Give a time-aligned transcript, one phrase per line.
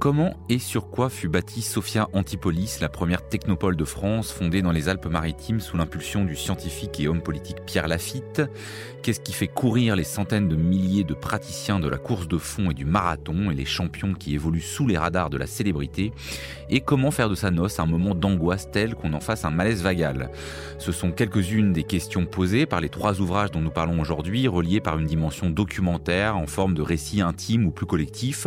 [0.00, 4.72] Comment et sur quoi fut bâtie Sophia Antipolis, la première technopole de France fondée dans
[4.72, 8.40] les Alpes-Maritimes sous l'impulsion du scientifique et homme politique Pierre Lafitte?
[9.02, 12.70] Qu'est-ce qui fait courir les centaines de milliers de praticiens de la course de fond
[12.70, 16.12] et du marathon et les champions qui évoluent sous les radars de la célébrité?
[16.70, 19.82] Et comment faire de sa noce un moment d'angoisse tel qu'on en fasse un malaise
[19.82, 20.30] vagal?
[20.78, 24.80] Ce sont quelques-unes des questions posées par les trois ouvrages dont nous parlons aujourd'hui, reliés
[24.80, 28.46] par une dimension documentaire en forme de récit intime ou plus collectif.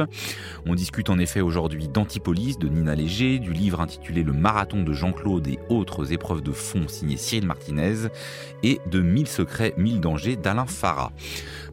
[0.66, 4.94] On discute en effet aujourd'hui d'Antipolis de Nina Léger, du livre intitulé Le marathon de
[4.94, 8.08] Jean-Claude et autres épreuves de fond signé Cyril Martinez
[8.64, 11.12] et de Mille secrets, mille dangers d'Alain Farah.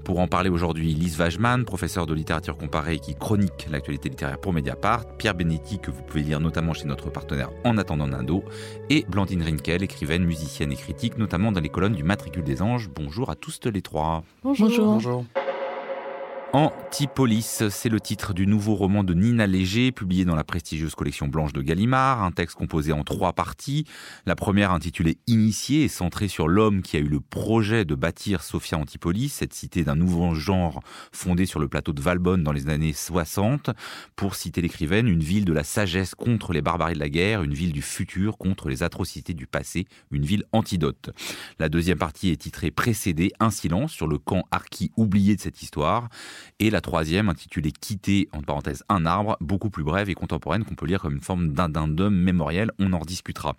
[0.05, 4.53] Pour en parler aujourd'hui, Lise Wajman, professeur de littérature comparée qui chronique l'actualité littéraire pour
[4.53, 8.45] Mediapart, Pierre Benetti, que vous pouvez lire notamment chez notre partenaire En attendant Nando,
[8.89, 12.89] et Blandine Rinkel, écrivaine, musicienne et critique, notamment dans les colonnes du Matricule des Anges.
[12.95, 14.25] Bonjour à tous les trois.
[14.43, 14.69] Bonjour.
[14.69, 15.25] Bonjour.
[16.53, 21.29] Antipolis, c'est le titre du nouveau roman de Nina Léger, publié dans la prestigieuse collection
[21.29, 23.85] Blanche de Gallimard, un texte composé en trois parties.
[24.27, 28.43] La première intitulée Initié est centrée sur l'homme qui a eu le projet de bâtir
[28.43, 32.69] Sophia Antipolis, cette cité d'un nouveau genre fondée sur le plateau de Valbonne dans les
[32.69, 33.71] années 60.
[34.17, 37.55] Pour citer l'écrivaine, une ville de la sagesse contre les barbaries de la guerre, une
[37.55, 41.11] ville du futur contre les atrocités du passé, une ville antidote.
[41.61, 45.63] La deuxième partie est titrée Précédé, un silence sur le camp archi oublié de cette
[45.63, 46.09] histoire.
[46.59, 50.75] Et la troisième, intitulée Quitter, en parenthèse, un arbre, beaucoup plus brève et contemporaine, qu'on
[50.75, 52.71] peut lire comme une forme d'addendum mémoriel.
[52.79, 53.57] On en rediscutera.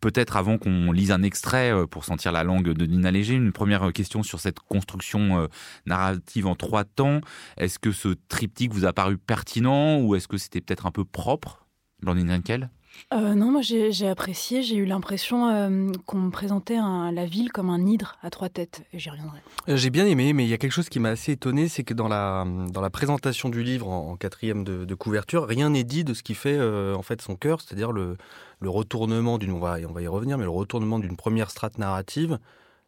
[0.00, 3.52] Peut-être avant qu'on lise un extrait euh, pour sentir la langue de Nina Léger, une
[3.52, 5.46] première question sur cette construction euh,
[5.86, 7.20] narrative en trois temps.
[7.56, 11.04] Est-ce que ce triptyque vous a paru pertinent ou est-ce que c'était peut-être un peu
[11.04, 11.66] propre,
[12.02, 12.70] Blandine Renkel
[13.12, 14.62] euh, non, moi j'ai apprécié.
[14.62, 18.82] J'ai eu l'impression euh, qu'on me présentait la ville comme un hydre à trois têtes.
[18.92, 19.38] J'y reviendrai.
[19.68, 21.84] Euh, j'ai bien aimé, mais il y a quelque chose qui m'a assez étonné, c'est
[21.84, 26.04] que dans la, dans la présentation du livre en, quatrième de, couverture, rien n'est dit
[26.04, 28.16] de ce qui fait en fait son cœur, c'est-à-dire le,
[28.60, 31.78] le retournement d'une, on va, on va y revenir, mais le retournement d'une première strate
[31.78, 32.38] narrative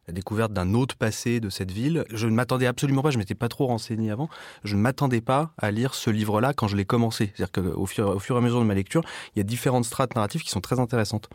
[0.07, 2.05] la découverte d'un autre passé de cette ville.
[2.11, 4.29] Je ne m'attendais absolument pas, je m'étais pas trop renseigné avant,
[4.63, 7.33] je ne m'attendais pas à lire ce livre-là quand je l'ai commencé.
[7.35, 9.03] C'est-à-dire qu'au fur, au fur et à mesure de ma lecture,
[9.35, 11.29] il y a différentes strates narratives qui sont très intéressantes.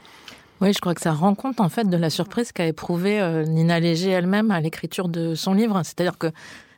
[0.60, 3.44] Oui, je crois que ça rend compte en fait de la surprise qu'a éprouvée euh,
[3.44, 5.80] Nina Léger elle-même à l'écriture de son livre.
[5.82, 6.28] C'est-à-dire que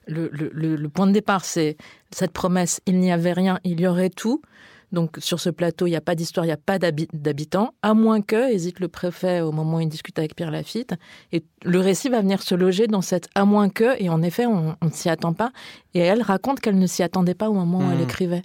[0.07, 1.77] le, point de départ, c'est
[2.11, 4.43] cette promesse, il n'y avait rien, il y aurait tout.
[4.93, 7.95] Donc sur ce plateau, il n'y a pas d'histoire, il n'y a pas d'habitants, à
[7.95, 10.95] moins que, hésite le préfet au moment où il discute avec Pierre Lafitte.
[11.33, 14.47] Et le récit va venir se loger dans cette à moins que, et en effet,
[14.47, 15.51] on ne s'y attend pas.
[15.95, 18.03] Et elle raconte qu'elle ne s'y attendait pas au moment où elle mmh.
[18.03, 18.43] écrivait.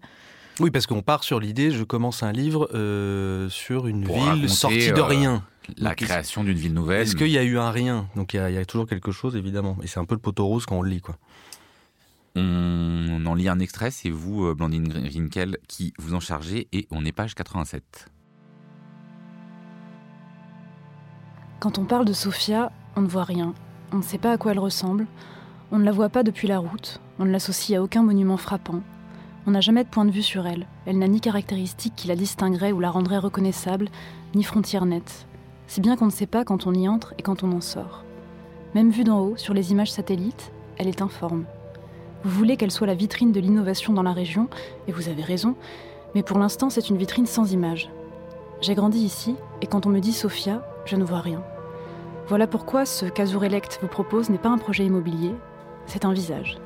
[0.59, 4.91] Oui, parce qu'on part sur l'idée, je commence un livre euh, sur une ville sortie
[4.91, 5.43] de euh, rien.
[5.77, 7.01] la création d'une ville nouvelle.
[7.01, 8.07] Est-ce qu'il y a eu un rien?
[8.15, 9.77] Donc il y, a toujours quelque chose, évidemment.
[9.83, 11.15] Et c'est un peu le poteau rose quand on le lit, quoi.
[12.35, 16.87] On en lit un extrait, c'est vous, euh, Blandine Rinkel, qui vous en chargez, et
[16.91, 18.09] on est page 87.
[21.59, 23.53] Quand on parle de Sophia, on ne voit rien.
[23.91, 25.07] On ne sait pas à quoi elle ressemble.
[25.71, 27.01] On ne la voit pas depuis la route.
[27.19, 28.81] On ne l'associe à aucun monument frappant.
[29.45, 30.67] On n'a jamais de point de vue sur elle.
[30.85, 33.89] Elle n'a ni caractéristiques qui la distingueraient ou la rendraient reconnaissable,
[34.35, 35.27] ni frontières nettes.
[35.67, 38.05] Si bien qu'on ne sait pas quand on y entre et quand on en sort.
[38.73, 41.45] Même vue d'en haut, sur les images satellites, elle est informe.
[42.23, 44.49] Vous voulez qu'elle soit la vitrine de l'innovation dans la région,
[44.87, 45.55] et vous avez raison,
[46.15, 47.89] mais pour l'instant c'est une vitrine sans image.
[48.61, 51.41] J'ai grandi ici, et quand on me dit Sophia, je ne vois rien.
[52.27, 55.33] Voilà pourquoi ce qu'Azurelect vous propose n'est pas un projet immobilier,
[55.85, 56.57] c'est un visage.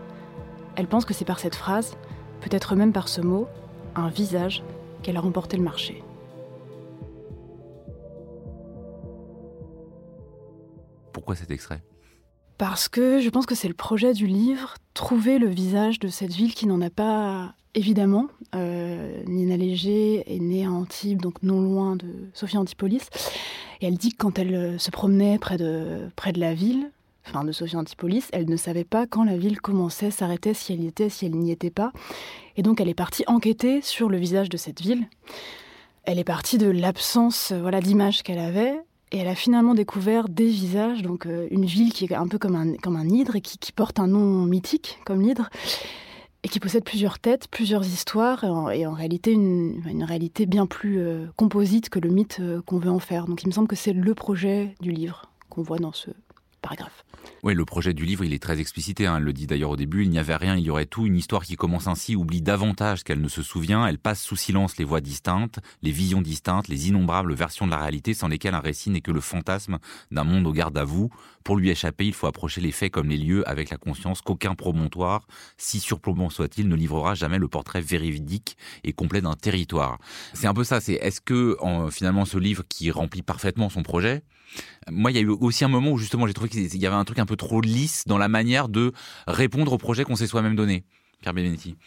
[0.75, 1.97] Elle pense que c'est par cette phrase,
[2.41, 3.47] peut-être même par ce mot,
[3.95, 4.63] un visage,
[5.03, 6.03] qu'elle a remporté le marché.
[11.11, 11.81] Pourquoi cet extrait?
[12.65, 16.31] Parce que je pense que c'est le projet du livre, trouver le visage de cette
[16.31, 18.27] ville qui n'en a pas évidemment.
[18.55, 23.09] Euh, Nina Léger est née à Antibes, donc non loin de Sophie Antipolis.
[23.81, 26.89] Et elle dit que quand elle euh, se promenait près de, près de la ville,
[27.27, 30.83] enfin de Sophie Antipolis, elle ne savait pas quand la ville commençait, s'arrêtait, si elle
[30.83, 31.91] y était, si elle n'y était pas.
[32.55, 35.09] Et donc elle est partie enquêter sur le visage de cette ville.
[36.05, 38.79] Elle est partie de l'absence voilà, d'image qu'elle avait
[39.13, 42.39] et elle a finalement découvert des visages, donc euh, une ville qui est un peu
[42.39, 45.49] comme un, comme un hydre et qui, porte un nom mythique comme l'hydre
[46.41, 48.43] et qui possède plusieurs têtes, plusieurs histoires,
[48.73, 52.79] et en, réalité une, une, réalité bien plus euh, composite que le mythe euh, qu'on
[52.79, 53.27] veut en faire.
[53.27, 56.09] Donc il me semble que c'est le projet du livre qu'on voit dans ce
[57.43, 59.05] Oui, le projet du livre, il est très explicité.
[59.05, 59.17] Hein.
[59.17, 60.03] Elle le dit d'ailleurs au début.
[60.03, 61.05] Il n'y avait rien, il y aurait tout.
[61.05, 63.85] Une histoire qui commence ainsi oublie davantage qu'elle ne se souvient.
[63.85, 67.77] Elle passe sous silence les voix distinctes, les visions distinctes, les innombrables versions de la
[67.77, 69.79] réalité sans lesquelles un récit n'est que le fantasme
[70.11, 71.09] d'un monde au garde à vous.
[71.43, 74.55] Pour lui échapper, il faut approcher les faits comme les lieux avec la conscience qu'aucun
[74.55, 79.99] promontoire, si surplombant soit-il, ne livrera jamais le portrait véridique et complet d'un territoire.
[80.33, 80.79] C'est un peu ça.
[80.79, 81.57] C'est est-ce que
[81.91, 84.23] finalement ce livre qui remplit parfaitement son projet,
[84.89, 86.95] moi, il y a eu aussi un moment où justement j'ai trouvé qu'il y avait
[86.95, 88.91] un truc un peu trop lisse dans la manière de
[89.27, 90.85] répondre au projet qu'on s'est soi-même donné.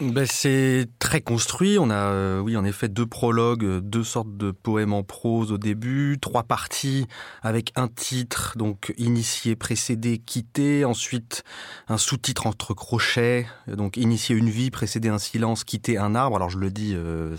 [0.00, 1.78] Ben, c'est très construit.
[1.78, 5.52] On a, euh, oui, en effet, deux prologues, euh, deux sortes de poèmes en prose
[5.52, 7.06] au début, trois parties
[7.42, 10.84] avec un titre, donc initié, précédé, quitté.
[10.84, 11.44] Ensuite,
[11.88, 16.36] un sous-titre entre crochets, donc initier une vie, précédé un silence, quitter un arbre.
[16.36, 17.36] Alors je le dis, euh,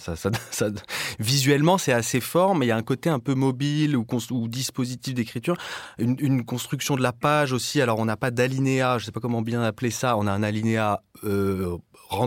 [1.19, 4.05] visuellement c'est assez fort, mais il y a un côté un peu mobile ou,
[4.47, 5.57] dispositif d'écriture,
[5.97, 7.81] une, construction de la page aussi.
[7.81, 10.17] Alors on n'a pas d'alinéa, je sais pas comment bien appeler ça.
[10.17, 11.77] On a un alinéa euh,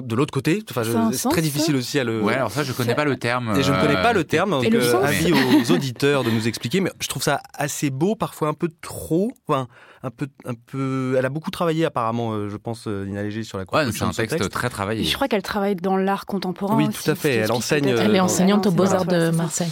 [0.03, 0.63] de l'autre côté.
[0.71, 2.23] Enfin, c'est très difficile aussi à le.
[2.23, 3.55] Ouais, alors ça, je connais pas le terme.
[3.57, 4.51] Et je ne connais pas le euh, terme.
[4.51, 6.81] Donc, euh, avis aux auditeurs de nous expliquer.
[6.81, 9.33] Mais je trouve ça assez beau, parfois un peu trop.
[9.49, 9.69] Enfin,
[10.03, 11.15] un peu, un peu.
[11.19, 14.07] Elle a beaucoup travaillé apparemment, euh, je pense, Nina Léger sur la construction.
[14.07, 15.05] Ouais, c'est un texte, très travaillé.
[15.05, 16.77] Je crois qu'elle travaille dans l'art contemporain.
[16.77, 17.37] Oui, tout à fait.
[17.37, 17.89] Elle enseigne.
[17.89, 19.71] Elle est enseignante aux Beaux Arts de Marseille.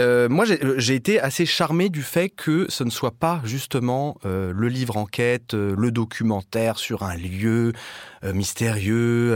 [0.00, 4.52] Euh, moi, j'ai été assez charmé du fait que ce ne soit pas justement euh,
[4.54, 7.72] le livre enquête, euh, le documentaire sur un lieu
[8.22, 9.32] mystérieux,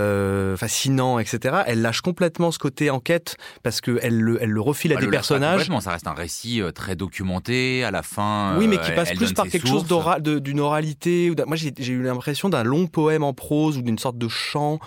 [0.59, 1.63] fascinant, etc.
[1.67, 5.71] Elle lâche complètement ce côté enquête parce qu'elle le, elle le refile à des personnages.
[5.81, 7.83] ça reste un récit très documenté.
[7.83, 9.87] À la fin, oui, mais qui passe plus par quelque chose
[10.21, 11.33] d'une oralité.
[11.47, 14.81] Moi, j'ai eu l'impression d'un long poème en prose ou d'une sorte de chant.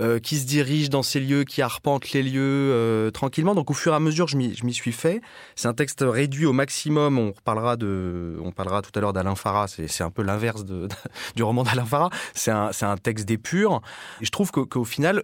[0.00, 3.54] Euh, qui se dirige dans ces lieux, qui arpente les lieux euh, tranquillement.
[3.54, 5.20] Donc au fur et à mesure, je m'y suis fait.
[5.54, 7.16] C'est un texte réduit au maximum.
[7.16, 9.68] On parlera de, on parlera tout à l'heure d'Alain Farah.
[9.68, 12.10] C'est un peu l'inverse du roman d'Alain Farah.
[12.34, 13.82] C'est un, texte d'épure.
[14.20, 15.22] Je trouve qu'au final,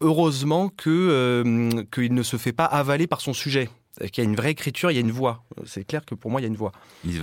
[0.00, 3.70] heureusement euh, qu'il ne se fait pas avaler par son sujet.
[4.10, 5.44] Qu'il y a une vraie écriture, il y a une voix.
[5.64, 6.72] C'est clair que pour moi, il y a une voix.
[7.04, 7.20] Lise.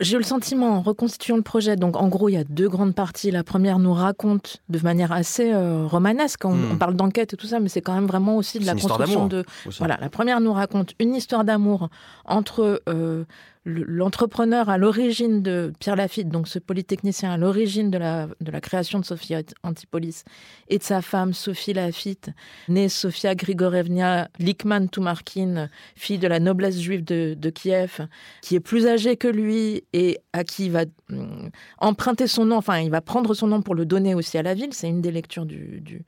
[0.00, 2.68] J'ai eu le sentiment, en reconstituant le projet, donc en gros, il y a deux
[2.68, 3.30] grandes parties.
[3.30, 6.72] La première nous raconte de manière assez euh, romanesque, on, hmm.
[6.72, 9.26] on parle d'enquête et tout ça, mais c'est quand même vraiment aussi de la construction
[9.26, 9.44] de...
[9.78, 11.88] Voilà, la première nous raconte une histoire d'amour
[12.26, 13.24] entre euh,
[13.66, 18.28] l'entrepreneur à l'origine de Pierre Lafitte, donc ce polytechnicien à l'origine de la,
[18.60, 19.34] création de Sophie
[19.64, 20.22] Antipolis,
[20.68, 22.30] et de sa femme Sophie Lafitte,
[22.68, 28.06] née Sofia Grigorevna Likman Toumarkin, fille de la noblesse juive de, Kiev,
[28.40, 32.56] qui est plus âgée que lui et à qui il va hum, emprunter son nom,
[32.56, 35.00] enfin il va prendre son nom pour le donner aussi à la ville, c'est une
[35.00, 36.04] des lectures du,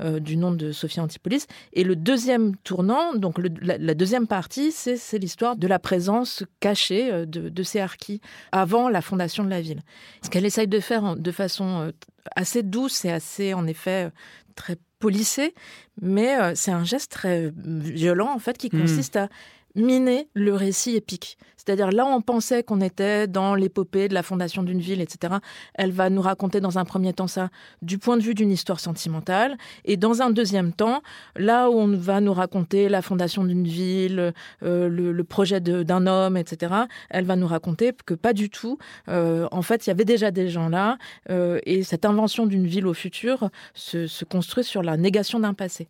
[0.00, 1.46] euh, nom de Sophie Antipolis.
[1.74, 7.26] Et le deuxième tournant, donc la deuxième partie, c'est l'histoire de la présence cachée euh,
[7.26, 8.20] de, ces harkis
[8.52, 9.80] avant la fondation de la ville.
[10.22, 11.92] Ce qu'elle essaye de faire de façon euh,
[12.36, 14.10] assez douce et assez, en effet, euh,
[14.54, 15.54] très polissée,
[16.00, 18.82] mais c'est un geste très violent, en fait, qui hmm.
[18.82, 19.28] consiste à
[19.74, 21.38] miner le récit épique.
[21.64, 25.34] C'est-à-dire là, on pensait qu'on était dans l'épopée de la fondation d'une ville, etc.
[25.74, 27.50] Elle va nous raconter dans un premier temps ça
[27.82, 31.02] du point de vue d'une histoire sentimentale, et dans un deuxième temps,
[31.36, 34.32] là où on va nous raconter la fondation d'une ville,
[34.64, 36.74] euh, le, projet d'un homme, etc.
[37.10, 38.78] Elle va nous raconter que pas du tout.
[39.08, 40.98] Euh, en fait, il y avait déjà des gens là,
[41.30, 45.54] euh, et cette invention d'une ville au futur se, se construit sur la négation d'un
[45.54, 45.86] passé.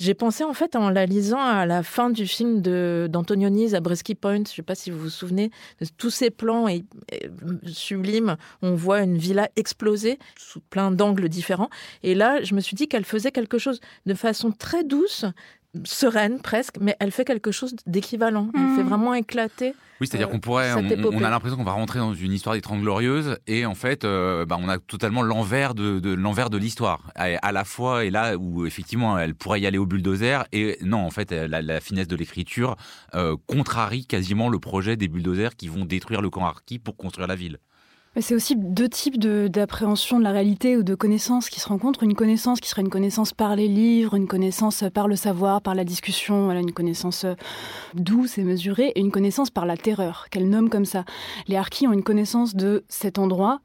[0.00, 4.44] J'ai pensé en fait en la lisant à la fin du film d'Antonioni, Zabriskie Point.
[4.48, 6.86] Je sais pas si vous vous souvenez de tous ces plans et,
[7.66, 8.38] sublimes.
[8.62, 11.68] On voit une villa exploser sous plein d'angles différents.
[12.02, 15.26] Et là, je me suis dit qu'elle faisait quelque chose de façon très douce,
[15.84, 18.50] sereine presque, mais elle fait quelque chose d'équivalent.
[18.54, 18.88] Elle fait mmh.
[18.88, 19.74] vraiment éclater.
[20.00, 22.62] Oui, c'est-à-dire euh, qu'on pourrait, on, a l'impression qu'on va rentrer dans une histoire des
[22.62, 27.02] Trente Glorieuses, et en fait, euh, bah, on a totalement l'envers de, l'envers de l'histoire.
[27.14, 31.04] À, la fois, et là où effectivement, elle pourrait y aller au bulldozer, et non,
[31.04, 32.76] en fait, la, finesse de l'écriture
[33.14, 37.28] euh, contrarie quasiment le projet des bulldozers qui vont détruire le camp Arki pour construire
[37.28, 37.58] la ville.
[38.18, 42.02] C'est aussi deux types d'appréhension de, la réalité ou de connaissances qui se rencontrent.
[42.02, 45.76] Une connaissance qui serait une connaissance par les livres, une connaissance par le savoir, par
[45.76, 47.34] la discussion, une connaissance euh,
[47.94, 51.04] douce et mesurée, et une connaissance par la terreur, qu'elle nomme comme ça.
[51.46, 53.60] Les Harkis ont une connaissance de cet endroit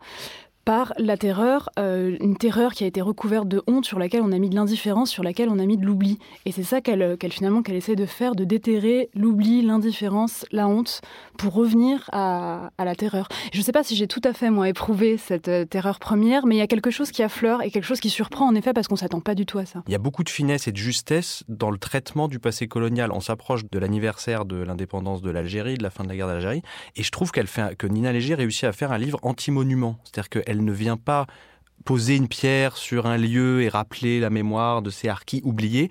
[0.66, 4.32] par la terreur, euh, une terreur qui a été recouverte de honte, sur laquelle on
[4.32, 6.18] a mis de l'indifférence, sur laquelle on a mis de l'oubli.
[6.46, 11.02] Et c'est ça qu'elle finalement qu'elle essaie de faire, de déterrer l'oubli, l'indifférence, la honte,
[11.38, 13.28] pour revenir à, la terreur.
[13.54, 16.46] Je ne sais pas si j'ai tout à fait moi éprouvé cette euh, terreur première,
[16.46, 18.74] mais il y a quelque chose qui affleure et quelque chose qui surprend en effet
[18.74, 19.84] parce qu'on s'attend pas du tout à ça.
[19.88, 23.12] Il y a beaucoup de finesse et de justesse dans le traitement du passé colonial.
[23.12, 26.62] On s'approche de l'anniversaire de l'indépendance de l'Algérie, de la fin de la guerre d'Algérie,
[26.96, 30.30] et je trouve qu'elle fait que Nina Léger réussit à faire un livre anti-monument, c'est-à-dire
[30.30, 31.28] qu'elle elle ne vient pas
[31.84, 35.90] poser une pierre sur un lieu et rappeler la mémoire de ces harkis oubliés.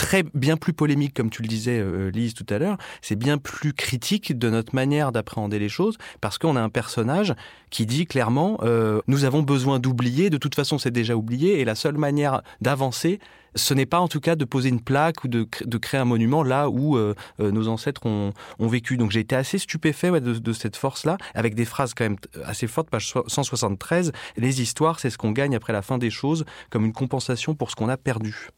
[0.00, 2.78] Très bien plus polémique, comme tu le disais, euh, Lise, tout à l'heure.
[3.02, 7.34] C'est bien plus critique de notre manière d'appréhender les choses, parce qu'on a un personnage
[7.68, 10.30] qui dit clairement euh, nous avons besoin d'oublier.
[10.30, 13.20] De toute façon, c'est déjà oublié, et la seule manière d'avancer,
[13.54, 15.44] ce n'est pas en tout cas de poser une plaque ou de,
[15.76, 18.96] créer un monument là où euh, nos ancêtres ont, vécu.
[18.96, 22.16] Donc j'ai été assez stupéfait de, de, cette force-là, avec des phrases quand même
[22.46, 24.12] assez fortes, page 173.
[24.38, 27.70] Les histoires, c'est ce qu'on gagne après la fin des choses, comme une compensation pour
[27.70, 28.48] ce qu'on a perdu.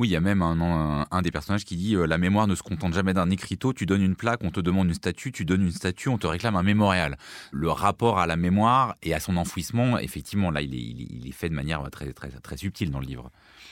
[0.00, 2.62] Oui, il y a même un, des personnages qui dit euh, La mémoire ne se
[2.62, 5.60] contente jamais d'un écriteau, tu donnes une plaque, on te demande une statue, tu donnes
[5.60, 7.18] une statue, on te réclame un mémorial.
[7.52, 11.32] Le rapport à la mémoire et à son enfouissement, effectivement, là, il est, il est
[11.32, 13.30] fait de manière très, très, très subtile dans le livre.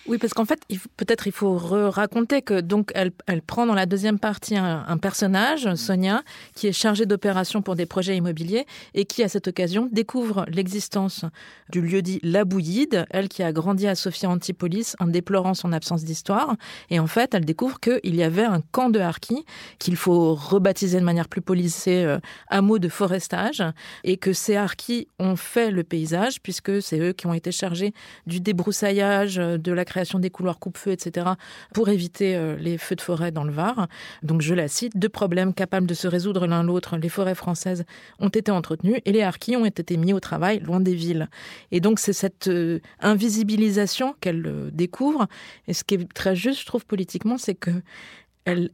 [0.08, 0.60] Oui, parce qu'en fait,
[0.96, 5.74] peut-être il faut raconter que donc elle, elle, prend dans la deuxième partie un, personnage,
[5.74, 6.22] Sonia,
[6.54, 11.26] qui est chargée d'opérations pour des projets immobiliers et qui, à cette occasion, découvre l'existence
[11.70, 15.74] du lieu dit La Bouillide, elle qui a grandi à Sophia Antipolis en déplorant son
[15.74, 16.56] absence d'histoire.
[16.88, 19.44] Et en fait, elle découvre qu'il y avait un camp de harkis
[19.78, 23.62] qu'il faut rebaptiser de manière plus policée euh, hameau de forestage
[24.04, 27.92] et que ces harkis ont fait le paysage puisque c'est eux qui ont été chargés
[28.26, 31.26] du débroussaillage, de la création des couloirs coupe-feu, etc.,
[31.74, 33.88] pour éviter euh, les feux de forêt dans le Var.
[34.22, 37.84] Donc je la cite, deux problèmes capables de se résoudre l'un l'autre, les forêts françaises
[38.18, 41.28] ont été entretenues et les harkis ont été mis au travail loin des villes.
[41.72, 45.26] Et donc c'est cette euh, invisibilisation qu'elle euh, découvre.
[45.66, 47.70] Et ce qui est très juste, je trouve, politiquement, c'est que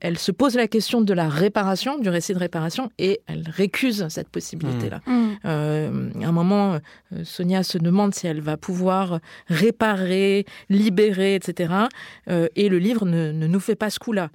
[0.00, 4.06] elle, se pose la question de la réparation, du récit de réparation, et elle récuse
[4.08, 5.00] cette possibilité-là.
[5.06, 5.12] Mmh.
[5.12, 5.36] Mmh.
[5.44, 11.74] Euh, à un moment, euh, Sonia se demande si elle va pouvoir réparer, libérer, etc.
[12.28, 14.30] Euh, et le livre ne, nous fait pas ce coup-là.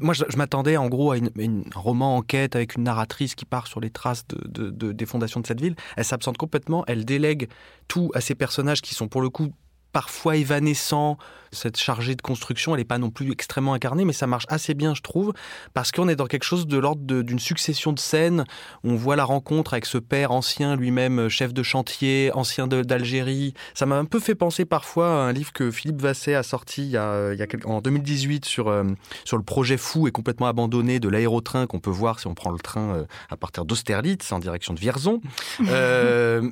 [0.00, 3.80] Moi, je, m'attendais en gros à un roman enquête avec une narratrice qui part sur
[3.80, 5.74] les traces des fondations de cette ville.
[5.96, 7.48] Elle s'absente complètement, elle délègue
[7.88, 9.48] tout à ces personnages qui sont pour le coup
[9.92, 11.18] parfois évanescent.
[11.52, 14.74] Cette chargée de construction, elle n'est pas non plus extrêmement incarnée, mais ça marche assez
[14.74, 15.32] bien, je trouve,
[15.74, 18.44] parce qu'on est dans quelque chose de l'ordre d'une succession de scènes.
[18.84, 23.54] On voit la rencontre avec ce père ancien, lui-même euh, chef de chantier, ancien d'Algérie.
[23.74, 26.82] Ça m'a un peu fait penser parfois à un livre que Philippe Vasset a sorti
[26.82, 28.84] il y a, il y a en 2018 sur, euh,
[29.24, 32.50] sur le projet fou et complètement abandonné de l'aérotrain qu'on peut voir si on prend
[32.50, 35.20] le train euh, à partir d'Austerlitz en direction de Vierzon.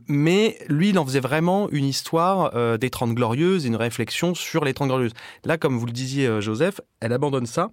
[0.09, 4.75] mais lui, il en faisait vraiment une histoire des Trente Glorieuses une réflexion sur les
[4.75, 5.15] Trente Glorieuses.
[5.45, 7.71] Là, comme vous le disiez, euh, Joseph, elle abandonne ça.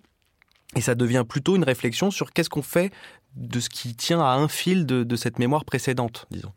[0.75, 2.91] Et ça devient plutôt une réflexion sur qu'est-ce qu'on fait
[3.35, 6.51] de ce qui tient à un fil de, cette mémoire précédente, disons.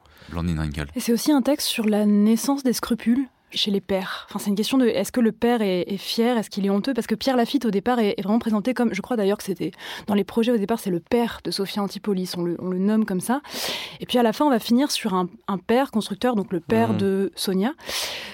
[0.95, 4.51] Et c'est aussi un texte sur la naissance des scrupules chez les pères enfin, C'est
[4.51, 6.95] une question de est-ce que le père est, fier, est-ce qu'il est honteux?
[6.95, 9.73] Parce que Pierre Lafitte, au départ, est, vraiment présenté comme, je crois d'ailleurs que c'était
[10.07, 13.21] dans les projets au départ, c'est le père de Sophia Antipolis, on le, nomme comme
[13.21, 13.41] ça.
[14.01, 15.29] Et puis à la fin, on va finir sur un,
[15.67, 16.99] père constructeur, donc le père mmh.
[16.99, 17.73] de Sonia,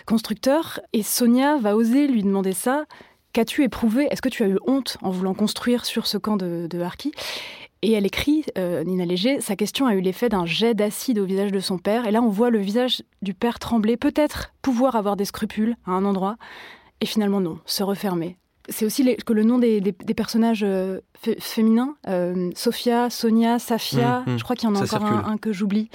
[0.07, 0.81] constructeur.
[0.93, 2.85] Et Sonia va oser lui demander ça.
[3.33, 4.09] Qu'as-tu éprouvé?
[4.11, 7.12] Est-ce que tu as eu honte en voulant construire sur ce camp de, de Harki?
[7.83, 11.25] Et elle écrit, euh, Nina Léger, sa question a eu l'effet d'un jet d'acide au
[11.25, 12.07] visage de son père.
[12.07, 15.91] Et là, on voit le visage du père trembler, peut-être pouvoir avoir des scrupules à
[15.91, 16.37] un endroit,
[17.01, 18.37] et finalement non, se refermer.
[18.69, 19.81] C'est aussi que le nom des,
[20.17, 21.01] personnages euh,
[21.41, 24.39] féminins, euh, Sophia, Sonia, Safia, mmh, mmh.
[24.39, 25.91] je crois qu'il y en a encore un, que j'oublie,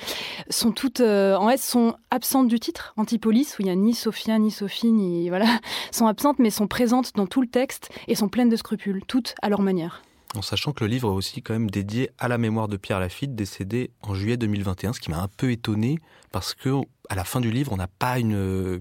[0.50, 2.94] sont toutes en S sont absentes du titre.
[2.98, 5.46] Antipolis, où il n'y a ni Sophia, ni Sophie, ni voilà,
[5.92, 9.36] sont absentes, mais sont présentes dans tout le texte et sont pleines de scrupules, toutes
[9.42, 10.02] à leur manière.
[10.36, 13.00] En sachant que le livre est aussi quand même dédié à la mémoire de Pierre
[13.00, 16.00] Lafitte, décédé en juillet 2021, ce qui m'a un peu étonné
[16.32, 18.80] parce que à la fin du livre, on n'a pas une,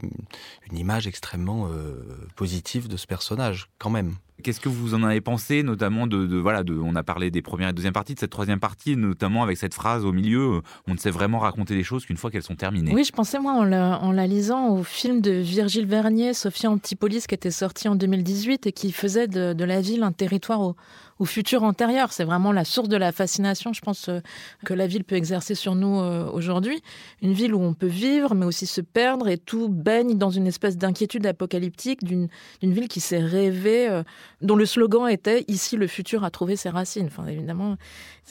[0.70, 2.02] une image extrêmement euh,
[2.34, 4.16] positive de ce personnage, quand même.
[4.42, 7.70] Qu'est-ce que vous en avez pensé, notamment de, voilà, de, on a parlé des premières
[7.70, 10.98] et deuxième parties, de cette troisième partie, notamment avec cette phrase au milieu, on ne
[10.98, 12.92] sait vraiment raconter les choses qu'une fois qu'elles sont terminées.
[12.92, 16.70] Oui, je pensais moi en la, en la, lisant au film de Virgile Vernier, Sophia
[16.70, 20.60] Antipolis, qui était sorti en 2018 et qui faisait de, de la ville un territoire
[20.60, 22.12] au, au futur antérieur.
[22.12, 24.20] C'est vraiment la source de la fascination, je pense, euh,
[24.64, 26.82] que la ville peut exercer sur nous euh, aujourd'hui.
[27.22, 30.46] Une ville où on peut vivre mais aussi se perdre, et tout baigne dans une
[30.46, 32.28] espèce d'inquiétude apocalyptique d'une
[32.62, 34.02] ville qui s'est rêvée, euh,
[34.42, 37.06] dont le slogan était Ici, le futur a trouvé ses racines.
[37.06, 37.76] Enfin, évidemment,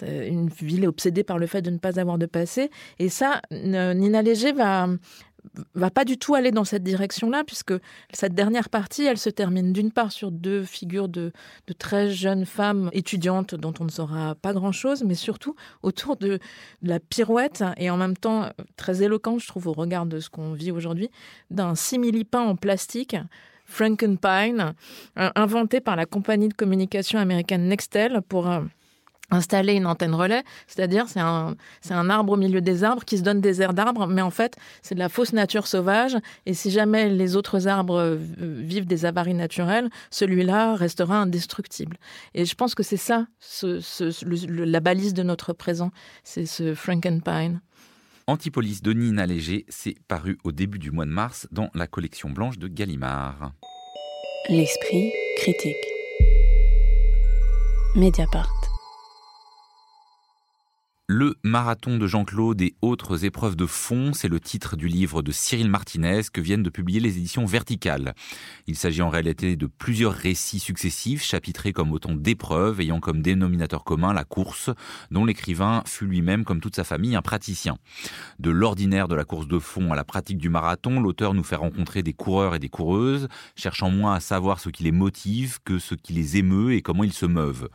[0.02, 2.70] une ville obsédée par le fait de ne pas avoir de passé.
[3.00, 4.88] Et ça, Nina Léger va,
[5.74, 7.74] va pas du tout aller dans cette direction-là, puisque
[8.14, 11.32] cette dernière partie, elle se termine d'une part sur deux figures de,
[11.68, 16.40] de, très jeunes femmes étudiantes dont on ne saura pas grand-chose, mais surtout autour de,
[16.82, 20.54] la pirouette et en même temps très éloquente, je trouve, au regard de ce qu'on
[20.54, 21.10] vit aujourd'hui,
[21.50, 23.16] d'un simili-pain en plastique.
[23.68, 24.76] Frankenpine,
[25.16, 28.62] inventé par la compagnie de communication américaine Nextel pour euh,
[29.32, 33.18] installer une antenne relais, c'est-à-dire c'est un, c'est un arbre au milieu des arbres qui
[33.18, 36.54] se donne des airs d'arbres, mais en fait c'est de la fausse nature sauvage, et
[36.54, 41.98] si jamais les autres arbres euh, vivent des avaries naturelles, celui-là restera indestructible.
[42.34, 43.28] Et je pense que c'est ça,
[43.64, 45.92] la balise de notre présent,
[46.24, 47.62] c'est ce Frankenpine.
[48.28, 52.32] Antipolis de Nina Léger, c'est paru au début du mois de mars dans la collection
[52.32, 53.52] blanche de Gallimard.
[54.50, 55.76] L'esprit critique.
[57.96, 58.65] Mediapart.
[61.08, 65.32] Le marathon de Jean-Claude et autres épreuves de fond, c'est le titre du livre de
[65.32, 68.16] Cyril Martinez que viennent de publier les éditions Verticales.
[68.66, 73.84] Il s'agit en réalité de plusieurs récits successifs, chapitrés comme autant d'épreuves, ayant comme dénominateur
[73.84, 74.72] commun la course,
[75.12, 77.78] dont l'écrivain fut lui-même, comme toute sa famille, un praticien.
[78.40, 81.56] De l'ordinaire de la course de fond à la pratique du marathon, l'auteur nous fait
[81.56, 85.78] rencontrer des coureurs et des coureuses, cherchant moins à savoir ce qui les motive que
[85.78, 87.70] ce qui les émeut et comment ils se meuvent.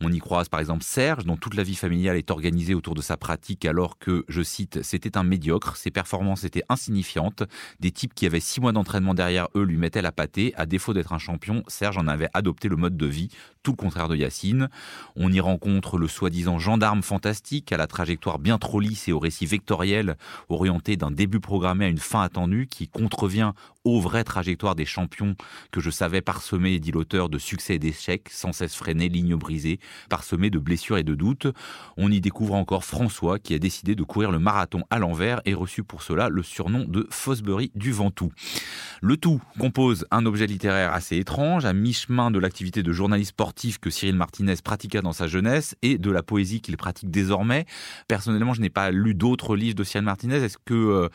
[0.00, 3.02] On y croise par exemple Serge, dont toute la vie familiale est organisée autour de
[3.02, 7.42] sa pratique alors que, je cite, c'était un médiocre, ses performances étaient insignifiantes,
[7.80, 10.94] des types qui avaient six mois d'entraînement derrière eux lui mettaient la pâtée, à défaut
[10.94, 13.28] d'être un champion, Serge en avait adopté le mode de vie,
[13.62, 14.68] tout le contraire de Yacine.
[15.16, 19.18] On y rencontre le soi-disant gendarme fantastique, à la trajectoire bien trop lisse et au
[19.18, 20.16] récit vectoriel,
[20.48, 23.52] orienté d'un début programmé à une fin attendue, qui contrevient
[23.84, 25.34] aux vraies trajectoires des champions
[25.70, 29.80] que je savais parsemer, dit l'auteur, de succès et d'échecs, sans cesse freinés, lignes brisées,
[30.08, 31.46] parsemés de blessures et de doutes.
[31.96, 35.54] On y découvre encore François, qui a décidé de courir le marathon à l'envers et
[35.54, 38.32] reçu pour cela le surnom de Fosbury du Ventoux.
[39.00, 43.78] Le tout compose un objet littéraire assez étrange, à mi-chemin de l'activité de journaliste sportif
[43.78, 47.66] que Cyril Martinez pratiqua dans sa jeunesse et de la poésie qu'il pratique désormais.
[48.06, 50.36] Personnellement, je n'ai pas lu d'autres livres de Cyril Martinez.
[50.36, 51.08] Est-ce que euh,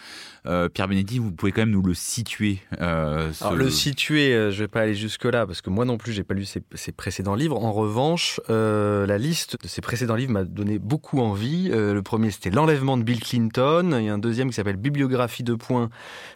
[0.46, 4.46] euh, Pierre Benetti, vous pouvez quand même nous le situer euh, Alors, Le situer, je
[4.48, 6.92] ne vais pas aller jusque-là parce que moi non plus, j'ai pas lu ses, ses,
[6.92, 7.64] précédents livres.
[7.64, 11.70] En revanche, la liste de ses précédents livres m'a donné beaucoup envie.
[11.70, 13.96] le premier, c'était L'enlèvement de Bill Clinton.
[13.98, 15.90] Il y a un deuxième qui s'appelle Bibliographie de points,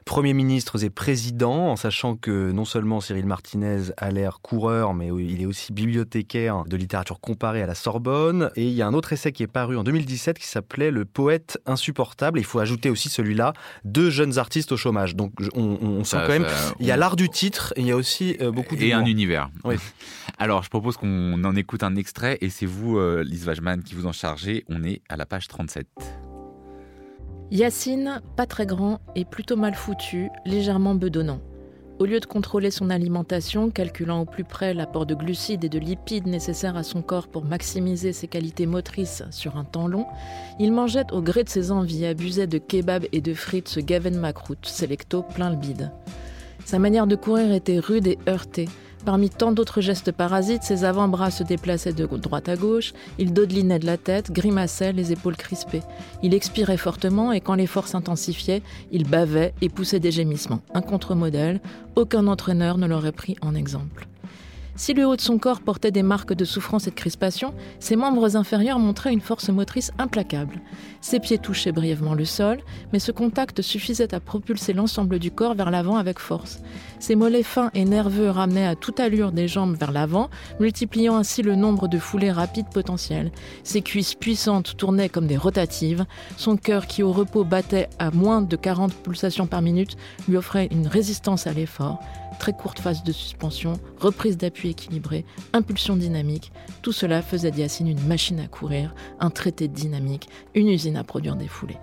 [0.06, 5.08] Premiers ministres et présidents, en sachant que non seulement Cyril Martinez a l'air coureur, mais
[5.08, 8.52] il est aussi bibliothécaire de littérature comparée à la Sorbonne.
[8.56, 11.04] Et il y a un autre essai qui est paru en 2017 qui s'appelait Le
[11.04, 12.40] poète insupportable.
[12.40, 13.54] Il faut ajouter aussi celui-là,
[13.86, 15.16] Deux jeunes artistes au chômage.
[15.16, 16.46] Donc on, sent quand même,
[16.80, 19.06] il y a l'art du titre et il y a aussi euh, beaucoup Et un
[19.06, 19.50] univers.
[19.64, 19.76] Oui.
[20.38, 23.96] Alors je propose qu'on en écoute un extrait et c'est vous, euh, Lise Wajman, qui
[23.96, 24.64] vous en chargez.
[24.70, 25.88] On est à la page 37.
[27.52, 31.42] Yacine, pas très grand et plutôt mal foutu, légèrement bedonnant.
[32.00, 35.80] Au lieu de contrôler son alimentation, calculant au plus près l'apport de glucides et de
[35.80, 40.06] lipides nécessaires à son corps pour maximiser ses qualités motrices sur un temps long,
[40.62, 44.18] il mangeait au gré de ses envies, abusait de kebab et de frites ce Gavin
[44.18, 45.92] Macroute, sélecto plein le bide.
[46.64, 48.70] Sa manière de courir était rude et heurtée,
[49.06, 53.80] Parmi tant d'autres gestes parasites, ses avant-bras se déplaçaient de droite à gauche, il dodelinait
[53.80, 55.84] de la tête, grimaçait, les épaules crispées.
[56.22, 60.62] Il expirait fortement et quand l'effort s'intensifiait, il bavait et poussait des gémissements.
[60.74, 61.62] Un contre-modèle,
[61.96, 64.09] aucun entraîneur ne l'aurait pris en exemple.
[64.80, 67.98] Si le haut de son corps portait des marques de souffrance et de crispation, ses
[67.98, 70.62] membres inférieurs montraient une force motrice implacable.
[71.02, 72.60] Ses pieds touchaient brièvement le sol,
[72.94, 76.62] mais ce contact suffisait à propulser l'ensemble du corps vers l'avant avec force.
[77.00, 80.30] Ses mollets fins et nerveux ramenaient à toute allure des jambes vers l'avant,
[80.62, 83.34] multipliant ainsi le nombre de foulées rapides potentielles.
[83.66, 86.06] Ses cuisses puissantes tournaient comme des rotatives.
[86.38, 89.98] Son cœur, qui au repos battait à moins de 40 pulsations par minute,
[90.30, 92.00] lui offrait une résistance à l'effort
[92.40, 98.08] très courte phase de suspension, reprise d'appui équilibrée, impulsion dynamique, tout cela faisait d'Yacine une
[98.08, 101.78] machine à courir, un traité dynamique, une usine à produire des foulées.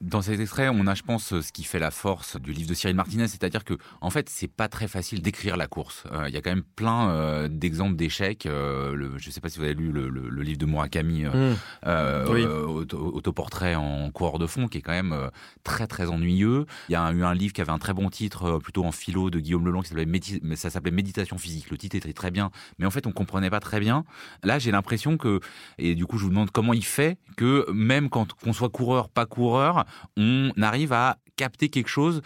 [0.00, 2.74] Dans cet extrait, on a, je pense, ce qui fait la force du livre de
[2.74, 6.04] Cyril Martinez, c'est-à-dire que, en fait, c'est pas très facile d'écrire la course.
[6.12, 8.46] Euh, il y a quand même plein euh, d'exemples d'échecs.
[8.46, 10.08] Euh, je ne sais pas si vous avez lu le,
[10.40, 11.56] livre de Murakami, mmh.
[12.94, 15.30] autoportrait en coureur de fond, qui est quand même
[15.64, 16.66] très très ennuyeux.
[16.88, 19.30] Il y a eu un livre qui avait un très bon titre, plutôt en philo,
[19.30, 21.70] de Guillaume Lelong, qui s'appelait ça s'appelait Méditation physique.
[21.70, 24.04] Le titre était très bien, mais en fait, on comprenait pas très bien.
[24.44, 25.40] Là, j'ai l'impression que,
[25.76, 29.08] et du coup, je vous demande comment il fait que même quand qu'on soit coureur,
[29.08, 29.84] pas coureur,
[30.16, 32.22] on arrive à capter quelque chose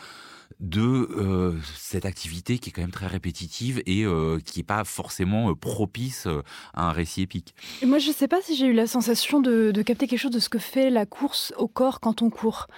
[0.63, 4.85] de euh, cette activité qui est quand même très répétitive et euh, qui n'est pas
[4.85, 6.29] forcément euh, propice
[6.75, 7.55] à un récit épique.
[7.85, 10.39] moi, je ne sais pas si j'ai eu la sensation de, capter quelque chose de
[10.39, 12.69] ce que fait la course au corps quand on court.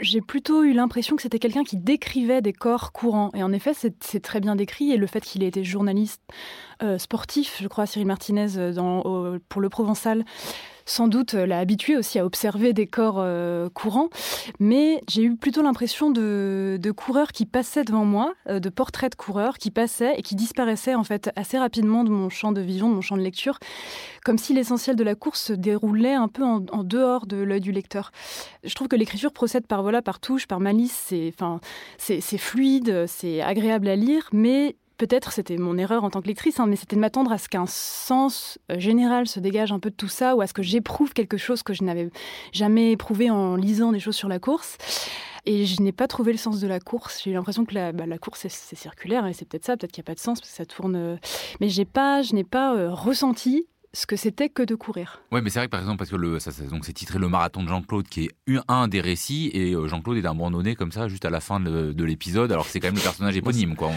[0.00, 3.32] J'ai plutôt eu l'impression que c'était quelqu'un qui décrivait des corps courants.
[3.34, 4.92] Et en effet, c'est très bien décrit.
[4.92, 6.22] Et le fait qu'il ait été journaliste
[6.98, 9.02] sportif, je crois, Cyril Martinez, dans,
[9.48, 10.24] pour le Provençal,
[10.86, 14.10] sans doute l'a habitué aussi à observer des corps euh, courants,
[14.60, 19.16] mais j'ai eu plutôt l'impression de, coureurs qui passaient devant moi, euh, de portraits de
[19.16, 22.88] coureurs qui passaient et qui disparaissaient en fait assez rapidement de mon champ de vision,
[22.88, 23.58] de mon champ de lecture,
[24.24, 27.72] comme si l'essentiel de la course se déroulait un peu en, dehors de l'œil du
[27.72, 28.12] lecteur.
[28.62, 31.34] Je trouve que l'écriture procède par voilà, par touche, par malice, c'est
[31.98, 36.60] c'est fluide, c'est agréable à lire, mais peut-être c'était mon erreur en tant que lectrice,
[36.60, 39.90] hein, mais c'était de m'attendre à ce qu'un sens euh, général se dégage un peu
[39.90, 42.10] de tout ça, ou à ce que j'éprouve quelque chose que je n'avais
[42.52, 44.78] jamais éprouvé en lisant des choses sur la course.
[45.46, 47.22] Et je n'ai pas trouvé le sens de la course.
[47.22, 50.06] J'ai l'impression que la, bah, course, c'est circulaire, et c'est peut-être ça, peut-être qu'il n'y
[50.06, 50.96] a pas de sens, parce que ça tourne.
[50.96, 51.16] Euh,
[51.60, 55.22] mais pas, je n'ai pas euh, ressenti ce que c'était que de courir.
[55.30, 57.28] Oui, mais c'est vrai que par exemple, parce que le, ça, donc c'est titré Le
[57.28, 61.08] marathon de Jean-Claude, qui est un des récits, et euh, Jean-Claude est abandonné comme ça,
[61.08, 63.90] juste à la fin de, l'épisode, alors que c'est quand même le personnage éponyme, quoi.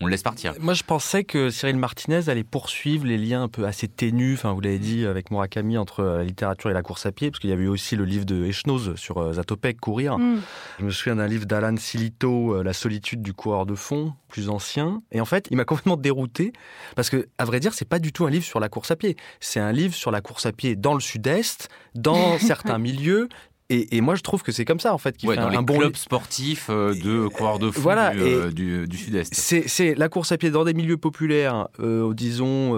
[0.00, 0.54] On, le laisse partir.
[0.60, 4.52] Moi, je pensais que Cyril Martinez allait poursuivre les liens un peu assez ténus, enfin,
[4.52, 7.40] vous l'avez dit, avec Murakami, entre euh, la littérature et la course à pied, parce
[7.40, 10.18] qu'il y avait aussi le livre de Echnoz sur euh, Zatopek, Courir.
[10.18, 10.40] Mm.
[10.78, 15.02] Je me souviens d'un livre d'Alan Silito, La solitude du coureur de fond, plus ancien.
[15.10, 16.52] Et en fait, il m'a complètement dérouté,
[16.94, 18.96] parce que, à vrai dire, c'est pas du tout un livre sur la course à
[18.96, 19.16] pied.
[19.40, 23.28] C'est un livre sur la course à pied dans le sud-est, dans certains milieux,
[23.72, 25.56] et, moi, je trouve que c'est comme ça, en fait, qui fait dans un, les
[25.62, 29.32] bon club sportif euh, de coureurs de foot voilà, euh, du, du, sud-est.
[29.34, 32.74] C'est la course à pied dans des milieux populaires, euh, disons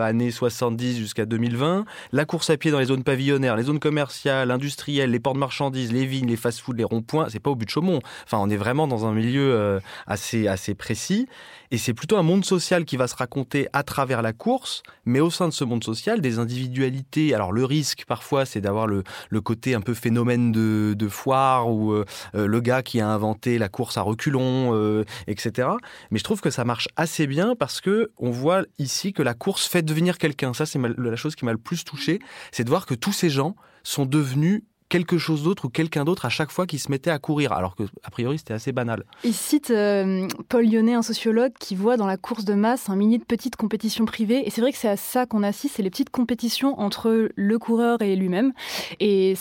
[0.00, 1.84] années 70 jusqu'à 2020.
[2.10, 5.38] La course à pied dans les zones pavillonnaires, les zones commerciales, industrielles, les ports de
[5.38, 7.28] marchandises, les vignes, les fast-foods, les ronds-points.
[7.28, 8.00] C'est pas au but de Chaumont.
[8.24, 11.28] Enfin, on est vraiment dans un milieu assez assez précis.
[11.72, 15.20] Et c'est plutôt un monde social qui va se raconter à travers la course, mais
[15.20, 17.32] au sein de ce monde social, des individualités.
[17.32, 21.70] Alors le risque parfois, c'est d'avoir le, le, côté un peu phénomène de, de foire
[21.70, 22.04] ou euh,
[22.34, 25.66] euh, le gars qui a inventé la course à reculons, euh, etc.
[26.10, 29.32] Mais je trouve que ça marche assez bien parce que on voit ici que la
[29.32, 30.52] course fait devenir quelqu'un.
[30.52, 32.18] Ça, c'est la chose qui m'a le plus touché,
[32.50, 36.26] c'est de voir que tous ces gens sont devenus quelque chose d'autre ou quelqu'un d'autre
[36.26, 39.04] à chaque fois qu'il se mettait à courir, alors que a priori c'était assez banal.
[39.24, 42.96] Il cite euh, Paul Lyonnais, un sociologue, qui voit dans la course de masse un
[42.96, 45.82] millier de petites compétitions privées, et c'est vrai que c'est à ça qu'on assiste, c'est
[45.82, 48.52] les petites compétitions entre le coureur et lui-même,
[49.00, 49.34] et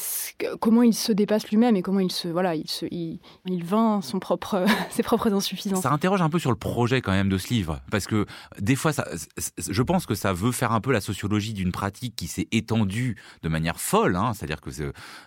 [0.62, 4.06] comment il se dépasse lui-même et comment il se voilà, il se il, il vainc
[4.06, 5.84] son propre ses propres insuffisances.
[5.84, 8.26] Ça interroge un peu sur le projet quand même de ce livre, parce que
[8.58, 9.06] des fois, ça,
[9.58, 13.18] je pense que ça veut faire un peu la sociologie d'une pratique qui s'est étendue
[13.44, 14.70] de manière folle, hein, c'est-à-dire que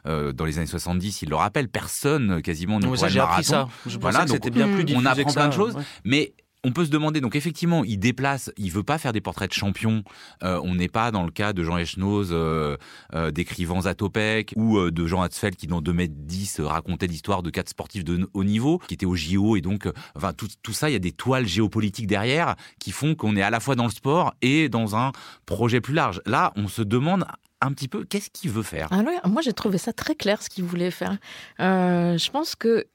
[0.07, 3.43] euh, euh, dans les années 70, il le rappelle, personne quasiment ne courait le marathon.
[3.43, 3.69] Ça.
[3.87, 6.91] Je voilà, que c'était bien plus On apprend plein de choses, mais on peut se
[6.91, 10.03] demander, donc effectivement, il déplace, il veut pas faire des portraits de champions.
[10.43, 12.77] Euh, on n'est pas dans le cas de Jean Echnoz euh,
[13.15, 17.51] euh, décrivant Zatopek ou de Jean Hatzfeld qui, dans 2 mètres 10, racontait l'histoire de
[17.51, 19.57] quatre sportifs de haut niveau qui étaient au JO.
[19.57, 23.15] Et donc, enfin, tout, tout ça, il y a des toiles géopolitiques derrière qui font
[23.15, 25.13] qu'on est à la fois dans le sport et dans un
[25.45, 26.23] projet plus large.
[26.25, 27.27] Là, on se demande
[27.65, 28.89] un petit peu qu'est-ce qu'il veut faire?
[28.91, 31.17] Ah moi, j'ai trouvé ça très clair ce qu'il voulait faire.
[31.61, 32.87] Euh, je pense que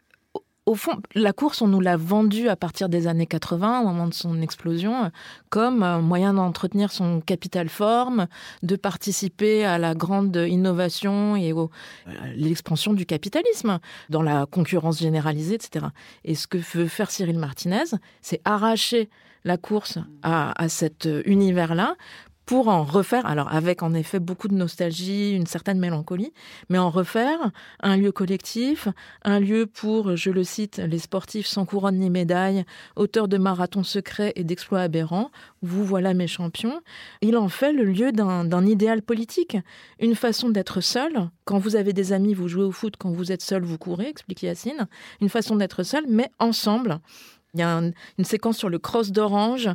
[0.70, 4.06] au fond, la course, on nous l'a vendue à partir des années 80, au moment
[4.06, 5.10] de son explosion,
[5.50, 8.28] comme moyen d'entretenir son capital forme,
[8.62, 13.80] de participer à la grande innovation et à l'expansion du capitalisme,
[14.10, 15.88] dans la concurrence généralisée, etc.
[16.24, 19.10] Et ce que veut faire Cyril Martinez, c'est arracher
[19.46, 21.96] la course à, à cet univers-là
[22.50, 26.34] pour en refaire, alors avec en effet beaucoup de nostalgie, une certaine mélancolie,
[26.68, 28.88] mais en refaire un lieu collectif,
[29.24, 33.84] un lieu pour, je le cite, les sportifs sans couronne ni médaille, auteurs de marathons
[33.84, 35.30] secrets et d'exploits aberrants,
[35.62, 36.82] vous voilà mes champions.
[37.22, 39.56] Il en fait le lieu d'un idéal politique,
[40.00, 41.30] une façon d'être seul.
[41.46, 44.08] Quand vous avez des amis, vous jouez au foot, quand vous êtes seul, vous courez,
[44.08, 44.88] explique Yacine.
[45.22, 47.00] Une façon d'être seul, mais ensemble
[47.56, 47.82] Il y a
[48.18, 49.70] une séquence sur le cross d'Orange.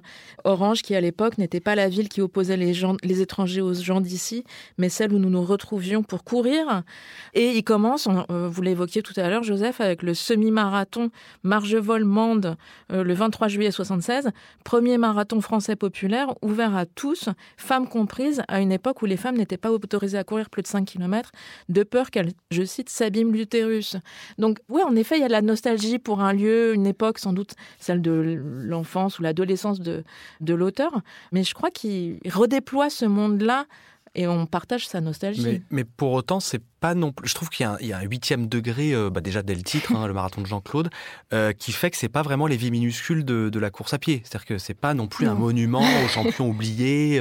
[0.45, 4.45] Orange, qui à l'époque n'était pas la ville qui opposait les, étrangers aux gens d'ici,
[4.79, 6.85] mais celle où nous nous retrouvions pour courir.
[7.33, 11.11] Et il commence, euh, vous l'évoquiez tout à l'heure, Joseph, avec le semi-marathon
[11.43, 12.57] Margevol-Mende
[12.93, 14.31] euh, le 23 juillet 76,
[14.63, 19.37] premier marathon français populaire ouvert à tous, femmes comprises, à une époque où les femmes
[19.37, 21.33] n'étaient pas autorisées à courir plus de 5 km,
[21.69, 23.97] de peur qu'elles, je cite, s'abîment l'utérus.
[24.39, 27.19] Donc oui, en effet, il y a de la nostalgie pour un lieu, une époque
[27.19, 30.05] sans doute celle de l'enfance ou l'adolescence de,
[30.41, 31.03] de l'auteur.
[31.33, 33.67] Mais je crois qu'il redéploie ce monde-là
[34.15, 35.43] et on partage sa nostalgie.
[35.45, 37.31] Mais, mais pour autant, c'est pas non plus.
[37.31, 40.07] Je trouve qu'il y, a un huitième degré, euh, bah déjà dès le titre, hein,
[40.07, 40.91] le marathon de Jean-Claude,
[41.33, 43.99] euh, qui fait que c'est pas vraiment les vies minuscules de, de la course à
[43.99, 44.21] pied.
[44.23, 47.19] C'est-à-dire que c'est pas non plus un monument aux champions oubliés.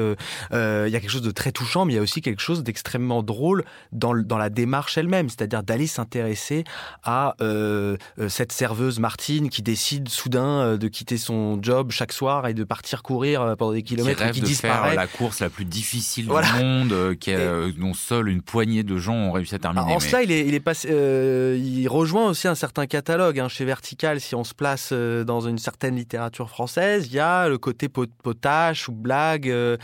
[0.52, 2.41] Euh, il y a quelque chose de très touchant, mais il y a aussi quelque
[2.41, 6.65] chose d'extrêmement drôle dans, dans la démarche elle-même, c'est-à-dire d'aller s'intéresser
[7.04, 7.36] à
[8.28, 13.02] cette serveuse Martine qui décide soudain de quitter son job chaque soir et de partir
[13.02, 14.89] courir pendant des kilomètres qui, rêve qui de disparaît.
[14.89, 18.97] Faire la course la plus difficile du monde, qui est, dont seule une poignée de
[18.97, 19.99] gens ont réussi en mais...
[19.99, 23.65] cela, il est, il est passé, euh, il rejoint aussi un certain catalogue hein, chez
[23.65, 24.19] Vertical.
[24.19, 27.89] Si on se place euh, dans une certaine littérature française, il y a le côté
[27.89, 29.77] potache ou blague, euh,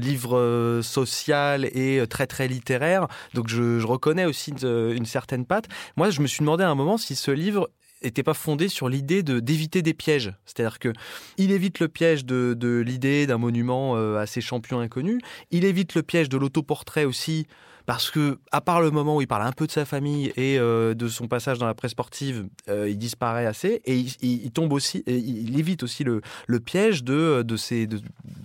[0.00, 3.06] livre social et très très littéraire.
[3.34, 5.66] Donc je, je reconnais aussi une, une certaine patte.
[5.96, 7.70] Moi, je me suis demandé à un moment si ce livre
[8.04, 10.34] n'était pas fondé sur l'idée de d'éviter des pièges.
[10.44, 10.92] C'est-à-dire que
[11.38, 15.20] il évite le piège de, de l'idée d'un monument à ses champions inconnus.
[15.50, 17.46] Il évite le piège de l'autoportrait aussi
[17.86, 20.58] parce que à part le moment où il parle un peu de sa famille et
[20.58, 24.72] euh, de son passage dans la presse sportive, euh, il disparaît assez et il, tombe
[24.72, 28.00] aussi, et il évite aussi le, le piège de, de ces de,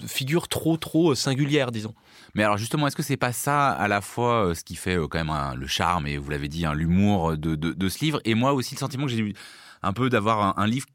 [0.06, 1.95] figures trop trop singulières, disons.
[2.36, 4.97] Mais alors justement, est-ce que c'est pas ça à la fois euh, ce qui fait
[5.10, 8.54] quand même le charme et vous l'avez dit, l'humour de, de, ce livre et moi
[8.54, 9.34] aussi le sentiment que j'ai eu
[9.82, 10.86] un peu d'avoir un livre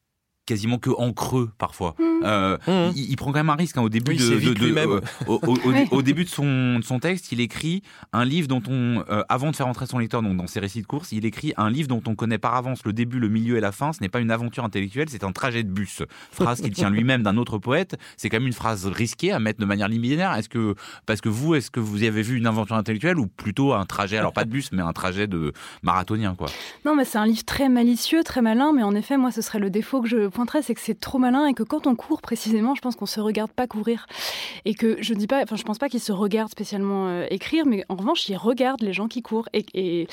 [0.46, 1.94] quasiment que en creux parfois.
[1.98, 2.04] Mmh.
[2.24, 2.92] Euh, mmh.
[2.96, 5.00] il, il, prend quand même un risque hein, au début oui, de, de, de euh,
[5.26, 7.82] au, au, au, au, début de son, de son texte, il écrit
[8.12, 10.80] un livre dont on, euh, avant de faire entrer son lecteur donc dans ses récits
[10.80, 13.56] de course, il écrit un livre dont on connaît par avance le début, le milieu
[13.56, 13.92] et la fin.
[13.92, 16.02] Ce n'est pas une aventure intellectuelle, c'est un trajet de bus.
[16.30, 17.96] Phrase qu'il tient lui-même d'un autre poète.
[18.16, 20.32] C'est quand même une phrase risquée à mettre de manière liminaire.
[20.34, 20.74] Est-ce que
[21.06, 23.84] parce que vous, est-ce que vous y avez vu une aventure intellectuelle ou plutôt un
[23.84, 26.48] trajet, alors pas de bus, mais un trajet de marathonien quoi?
[26.84, 28.72] Non, mais c'est un livre très malicieux, très malin.
[28.72, 30.28] Mais en effet, moi, ce serait le défaut que je
[30.62, 33.20] c'est que c'est trop malin et que quand on court précisément, je pense qu'on se
[33.20, 34.06] regarde pas courir
[34.64, 37.66] et que je dis pas, enfin je pense pas qu'il se regarde spécialement euh, écrire,
[37.66, 40.06] mais en revanche il regarde les gens qui courent et,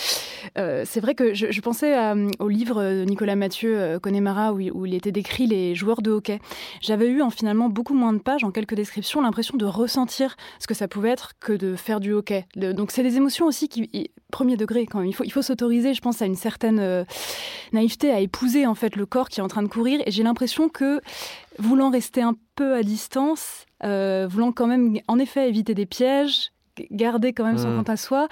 [0.57, 4.59] euh, c'est vrai que je, pensais à, au livre de Nicolas Mathieu euh, Connemara où,
[4.59, 6.39] où, il était décrit les joueurs de hockey.
[6.81, 10.67] J'avais eu en finalement beaucoup moins de pages, en quelques descriptions, l'impression de ressentir ce
[10.67, 12.45] que ça pouvait être que de faire du hockey.
[12.55, 13.89] Donc c'est des émotions aussi qui
[14.33, 15.01] premier degré quand.
[15.03, 17.05] Il faut, il faut s'autoriser, je pense, à une certaine euh,
[17.71, 20.01] naïveté, à épouser en fait le corps qui est en train de courir.
[20.13, 21.01] J'ai l'impression que
[21.59, 26.52] voulant rester un peu à distance, euh, voulant quand même, en effet, éviter des pièges,
[26.91, 27.77] garder quand même son Mmh.
[27.77, 28.27] compte à soi,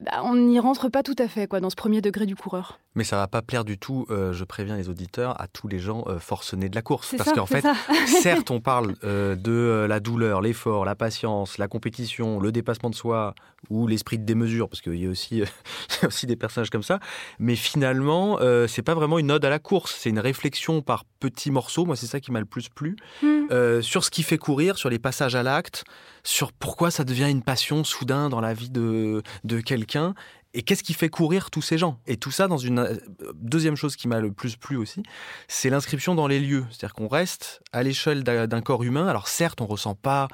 [0.00, 2.78] bah, on n'y rentre pas tout à fait quoi dans ce premier degré du coureur.
[2.96, 5.80] Mais ça va pas plaire du tout, euh, je préviens les auditeurs, à tous les
[5.80, 7.14] gens euh, forcenés de la course.
[7.16, 7.64] Parce qu'en fait,
[8.06, 12.94] certes, on parle euh, de la douleur, l'effort, la patience, la compétition, le dépassement de
[12.94, 13.34] soi
[13.70, 16.70] ou l'esprit de démesure, parce qu'il y a aussi, il y a aussi des personnages
[16.70, 17.00] comme ça.
[17.40, 21.50] Mais finalement, c'est pas vraiment une ode à la course, c'est une réflexion par petits
[21.50, 21.84] morceaux.
[21.86, 23.46] Moi, c'est ça qui m'a le plus plu Mmh.
[23.50, 25.84] euh, sur ce qui fait courir, sur les passages à l'acte,
[26.24, 30.14] sur pourquoi ça devient une passion soudain dans la vie de, de quelqu'un.
[30.54, 32.96] Et qu'est-ce qui fait courir tous ces gens Et tout ça dans une euh,
[33.34, 35.02] deuxième chose qui m'a le plus plu aussi,
[35.48, 36.64] c'est l'inscription dans les lieux.
[36.70, 39.06] C'est-à-dire qu'on reste à l'échelle d'un corps humain.
[39.08, 40.28] Alors certes, on ressent pas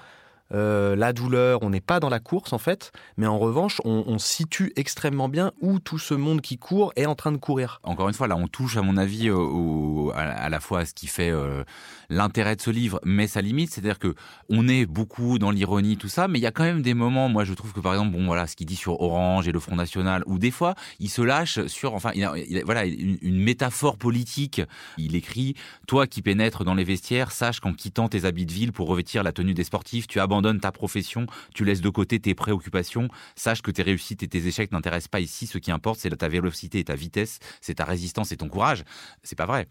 [0.52, 4.18] euh, la douleur, on n'est pas dans la course en fait, mais en revanche, on,
[4.18, 7.80] situe extrêmement bien où tout ce monde qui court est en train de courir.
[7.84, 10.92] Encore une fois, là, on touche, à mon avis, au, à, la fois à ce
[10.92, 11.64] qui fait euh,
[12.10, 14.14] l'intérêt de ce livre, mais sa limite, c'est-à-dire que
[14.48, 17.28] on est beaucoup dans l'ironie, tout ça, mais il y a quand même des moments.
[17.28, 19.60] Moi, je trouve que par exemple, bon, voilà, ce qu'il dit sur Orange et le
[19.60, 22.84] Front National, ou des fois, il se lâche sur, enfin, il a, il a, voilà,
[22.84, 24.60] une, une, métaphore politique.
[24.98, 25.54] Il écrit
[25.86, 29.22] "Toi qui pénètres dans les vestiaires, sache qu'en quittant tes habits de ville pour revêtir
[29.22, 33.08] la tenue des sportifs, tu abandonnes ta profession, tu laisses de côté tes préoccupations.
[33.36, 35.46] Sache que tes réussites et tes échecs n'intéressent pas ici.
[35.46, 38.84] Ce qui importe, c'est ta vélocité et ta vitesse, c'est ta résistance et ton courage.
[39.22, 39.68] C'est pas vrai.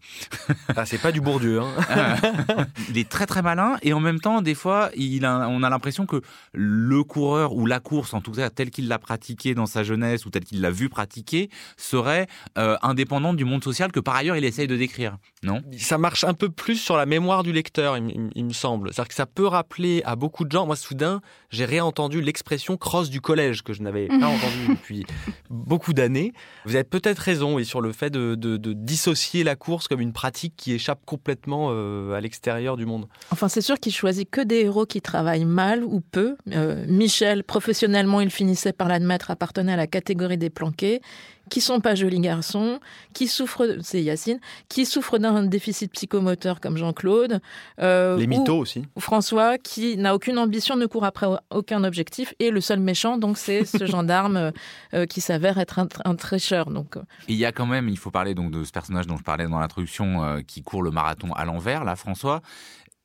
[0.76, 1.60] Ah, c'est pas du Bourdieu.
[1.60, 2.16] Hein
[2.88, 5.70] il est très très malin et en même temps, des fois, il a, on a
[5.70, 9.66] l'impression que le coureur ou la course, en tout cas tel qu'il l'a pratiqué dans
[9.66, 12.26] sa jeunesse ou tel qu'il l'a vu pratiquer, serait
[12.58, 15.18] euh, indépendante du monde social que par ailleurs il essaye de décrire.
[15.42, 15.62] Non?
[15.78, 18.92] Ça marche un peu plus sur la mémoire du lecteur, il, il, il me semble.
[18.92, 21.20] C'est-à-dire que ça peut rappeler à beaucoup de gens moi soudain,
[21.50, 25.04] j'ai réentendu l'expression crosse du collège que je n'avais pas entendue depuis
[25.48, 26.32] beaucoup d'années.
[26.64, 28.34] Vous avez peut-être raison sur le fait de,
[28.72, 33.08] dissocier la course comme une pratique qui échappe complètement euh, à l'extérieur du monde.
[33.30, 36.36] Enfin, c'est sûr qu'il choisit que des héros qui travaillent mal ou peu.
[36.52, 41.00] Euh, Michel, professionnellement, il finissait par l'admettre, appartenait à la catégorie des planqués
[41.50, 42.80] qui sont pas jolis garçons,
[43.12, 47.40] qui souffrent, c'est Yacine, qui souffrent d'un déficit psychomoteur comme Jean-Claude.
[47.80, 48.84] Euh, Les mythos aussi.
[48.96, 53.18] Ou François, qui n'a aucune ambition, ne court après aucun objectif, et le seul méchant,
[53.18, 54.50] donc c'est ce gendarme euh,
[54.94, 56.70] euh, qui s'avère être un, un tricheur.
[56.70, 56.96] Donc.
[57.28, 59.46] Il y a quand même, il faut parler donc de ce personnage dont je parlais
[59.46, 62.40] dans l'introduction, qui court le marathon à l'envers, là, François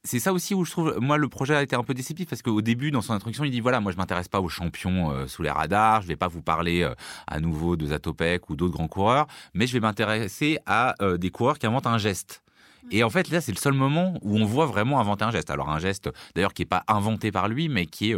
[0.06, 2.42] c'est ça aussi où je trouve, moi, le projet a été un peu déceptif parce
[2.42, 5.28] qu'au début, dans son introduction, il dit voilà, moi, je m'intéresse pas aux champions euh,
[5.28, 6.94] sous les radars, je vais pas vous parler euh,
[7.28, 11.32] à nouveau de Zatopek ou d'autres grands coureurs, mais je vais m'intéresser à euh, des
[11.32, 12.44] coureurs qui inventent un geste.
[12.92, 15.50] Et en fait, là, c'est le seul moment où on voit vraiment inventer un geste.
[15.50, 18.18] Alors, un geste, d'ailleurs, qui n'est pas inventé par lui, mais qui est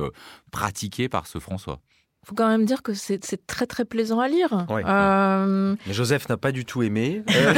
[0.52, 1.80] pratiqué par ce François
[2.26, 4.66] faut quand même dire que c'est très très plaisant à lire.
[4.70, 7.24] Euh, mais Joseph n'a pas du tout aimé.
[7.38, 7.54] Euh,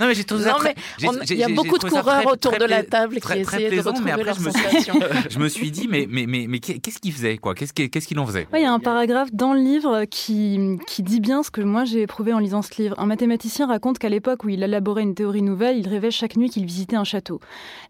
[0.00, 0.74] non, mais j'ai trouvé ça très...
[1.00, 4.12] Il y a beaucoup de coureurs autour de la table qui essayaient de retrouver mais
[4.12, 4.90] après, je me, suis...
[5.30, 7.54] je me suis dit, mais, mais, mais, mais qu'est-ce qu'il faisait quoi?
[7.54, 8.46] Qu'est-ce qu'il en faisait?
[8.54, 11.84] Il y a un paragraphe dans le livre qui, qui dit bien ce que moi
[11.84, 12.94] j'ai éprouvé en lisant ce livre.
[12.98, 16.50] Un mathématicien raconte qu'à l'époque où il élaborait une théorie nouvelle, il rêvait chaque nuit
[16.50, 17.40] qu'il visitait un château.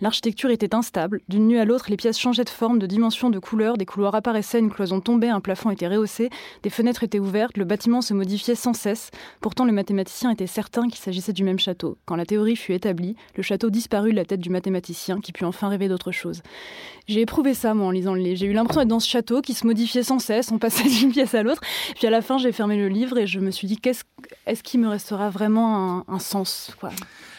[0.00, 1.20] L'architecture était instable.
[1.28, 4.14] D'une nuit à l'autre, les pièces changeaient de forme, de dimension, de couleur, des couloirs
[4.14, 6.28] apparaissaient, une cloison tombait, un plafond était rehaussé,
[6.62, 9.10] des fenêtres étaient ouvertes, le bâtiment se modifiait sans cesse.
[9.40, 11.96] Pourtant, le mathématicien était certain qu'il s'agissait du même château.
[12.04, 15.46] Quand la théorie fut établie, le château disparut de la tête du mathématicien qui put
[15.46, 16.42] enfin rêver d'autre chose.
[17.06, 18.36] J'ai éprouvé ça, moi, en lisant le livre.
[18.36, 21.12] J'ai eu l'impression d'être dans ce château qui se modifiait sans cesse, on passait d'une
[21.12, 21.62] pièce à l'autre.
[21.94, 24.04] Puis à la fin, j'ai fermé le livre et je me suis dit, qu'est-ce,
[24.44, 26.76] est-ce qu'il me restera vraiment un, sens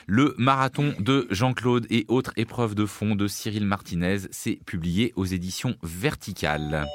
[0.08, 5.26] Le marathon de Jean-Claude et autres épreuves de fond de Cyril Martinez, c'est publié aux
[5.26, 6.88] éditions Verticales.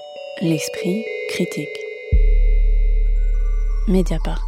[0.47, 1.67] L'esprit critique.
[3.89, 4.45] Mediapart.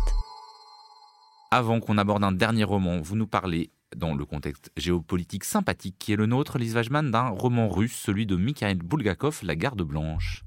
[1.50, 6.12] Avant qu'on aborde un dernier roman, vous nous parlez, dans le contexte géopolitique sympathique qui
[6.12, 10.44] est le nôtre, Lise Wajman, d'un roman russe, celui de Mikhail Bulgakov, La Garde Blanche.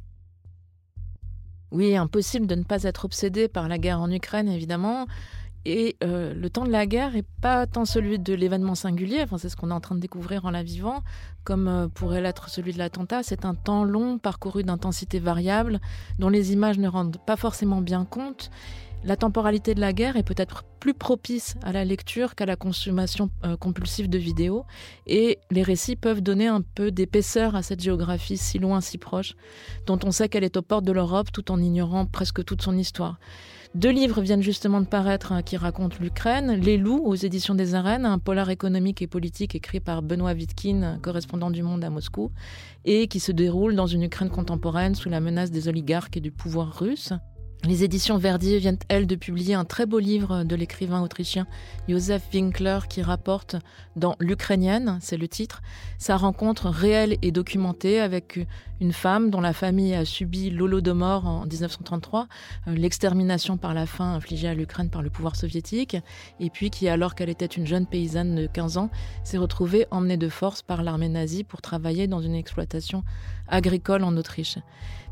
[1.71, 5.07] Oui, impossible de ne pas être obsédé par la guerre en Ukraine, évidemment.
[5.65, 9.37] Et euh, le temps de la guerre n'est pas tant celui de l'événement singulier, enfin,
[9.37, 11.03] c'est ce qu'on est en train de découvrir en la vivant,
[11.43, 13.23] comme euh, pourrait l'être celui de l'attentat.
[13.23, 15.79] C'est un temps long, parcouru d'intensité variable,
[16.17, 18.51] dont les images ne rendent pas forcément bien compte.
[19.03, 23.29] La temporalité de la guerre est peut-être plus propice à la lecture qu'à la consommation
[23.45, 24.65] euh, compulsive de vidéos,
[25.07, 29.35] et les récits peuvent donner un peu d'épaisseur à cette géographie si loin, si proche,
[29.85, 32.77] dont on sait qu'elle est aux portes de l'Europe tout en ignorant presque toute son
[32.77, 33.19] histoire.
[33.75, 36.53] Deux livres viennent justement de paraître hein, qui racontent l'Ukraine.
[36.53, 40.97] Les loups aux éditions des arènes, un polar économique et politique écrit par Benoît Vitkin,
[41.03, 42.32] correspondant du Monde à Moscou,
[42.84, 46.32] et qui se déroule dans une Ukraine contemporaine sous la menace des oligarques et du
[46.32, 47.13] pouvoir russe.
[47.65, 51.45] Les éditions Verdier viennent, elles, de publier un très beau livre de l'écrivain autrichien
[51.89, 53.57] Josef Winkler qui rapporte
[53.97, 55.61] dans L'Ukrainienne, c'est le titre,
[55.97, 58.39] sa rencontre réelle et documentée avec
[58.79, 62.27] une femme dont la famille a subi l'Holodomor en 1933,
[62.67, 65.97] euh, l'extermination par la faim infligée à l'Ukraine par le pouvoir soviétique,
[66.39, 68.89] et puis qui, alors qu'elle était une jeune paysanne de 15 ans,
[69.25, 73.03] s'est retrouvée emmenée de force par l'armée nazie pour travailler dans une exploitation
[73.49, 74.59] agricole en Autriche.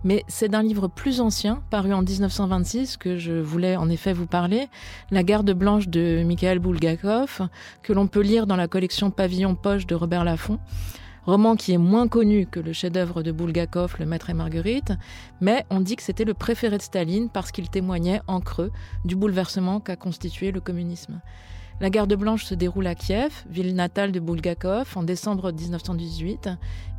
[0.03, 4.27] Mais c'est d'un livre plus ancien, paru en 1926, que je voulais en effet vous
[4.27, 4.67] parler,
[5.11, 7.47] La garde blanche de Mikhail Bulgakov,
[7.81, 10.59] que l'on peut lire dans la collection Pavillon Poche de Robert Laffont
[11.27, 14.93] roman qui est moins connu que le chef-d'œuvre de Bulgakov, Le Maître et Marguerite,
[15.41, 18.71] mais on dit que c'était le préféré de Staline parce qu'il témoignait en creux
[19.03, 21.19] du bouleversement qu'a constitué le communisme.
[21.81, 26.49] La garde blanche se déroule à Kiev, ville natale de Bulgakov, en décembre 1918,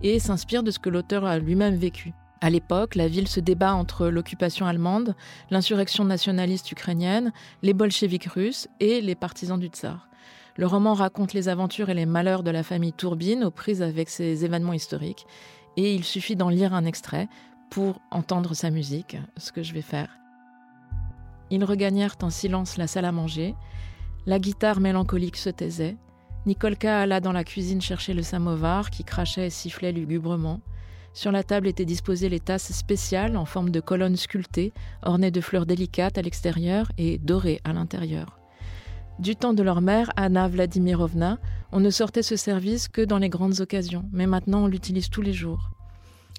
[0.02, 2.12] et s'inspire de ce que l'auteur a lui-même vécu.
[2.40, 5.16] À l'époque, la ville se débat entre l'occupation allemande,
[5.50, 10.08] l'insurrection nationaliste ukrainienne, les bolcheviks russes et les partisans du tsar.
[10.56, 14.08] Le roman raconte les aventures et les malheurs de la famille Tourbine aux prises avec
[14.08, 15.26] ces événements historiques,
[15.76, 17.28] et il suffit d'en lire un extrait
[17.70, 20.10] pour entendre sa musique, ce que je vais faire.
[21.50, 23.54] Ils regagnèrent en silence la salle à manger,
[24.26, 25.96] la guitare mélancolique se taisait,
[26.46, 30.60] Nicolka alla dans la cuisine chercher le samovar qui crachait et sifflait lugubrement,
[31.18, 35.40] sur la table étaient disposées les tasses spéciales en forme de colonnes sculptées, ornées de
[35.40, 38.38] fleurs délicates à l'extérieur et dorées à l'intérieur.
[39.18, 41.38] Du temps de leur mère, Anna Vladimirovna,
[41.72, 45.22] on ne sortait ce service que dans les grandes occasions, mais maintenant on l'utilise tous
[45.22, 45.70] les jours.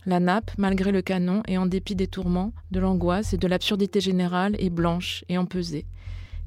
[0.06, 4.00] La nappe, malgré le canon et en dépit des tourments, de l'angoisse et de l'absurdité
[4.00, 5.88] générale, est blanche et empesée.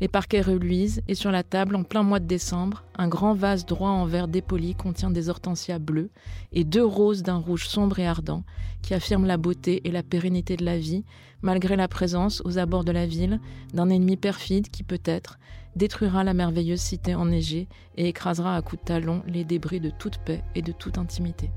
[0.02, 3.64] Les parquets reluisent et sur la table, en plein mois de décembre, un grand vase
[3.66, 6.10] droit en verre dépoli contient des hortensias bleues
[6.52, 8.42] et deux roses d'un rouge sombre et ardent
[8.82, 11.04] qui affirment la beauté et la pérennité de la vie,
[11.40, 13.38] malgré la présence, aux abords de la ville,
[13.74, 15.38] d'un ennemi perfide qui peut-être
[15.76, 20.18] détruira la merveilleuse cité enneigée et écrasera à coups de talon les débris de toute
[20.18, 21.48] paix et de toute intimité.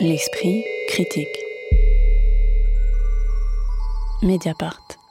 [0.00, 1.53] L'esprit critique.
[4.24, 5.03] Mediapart.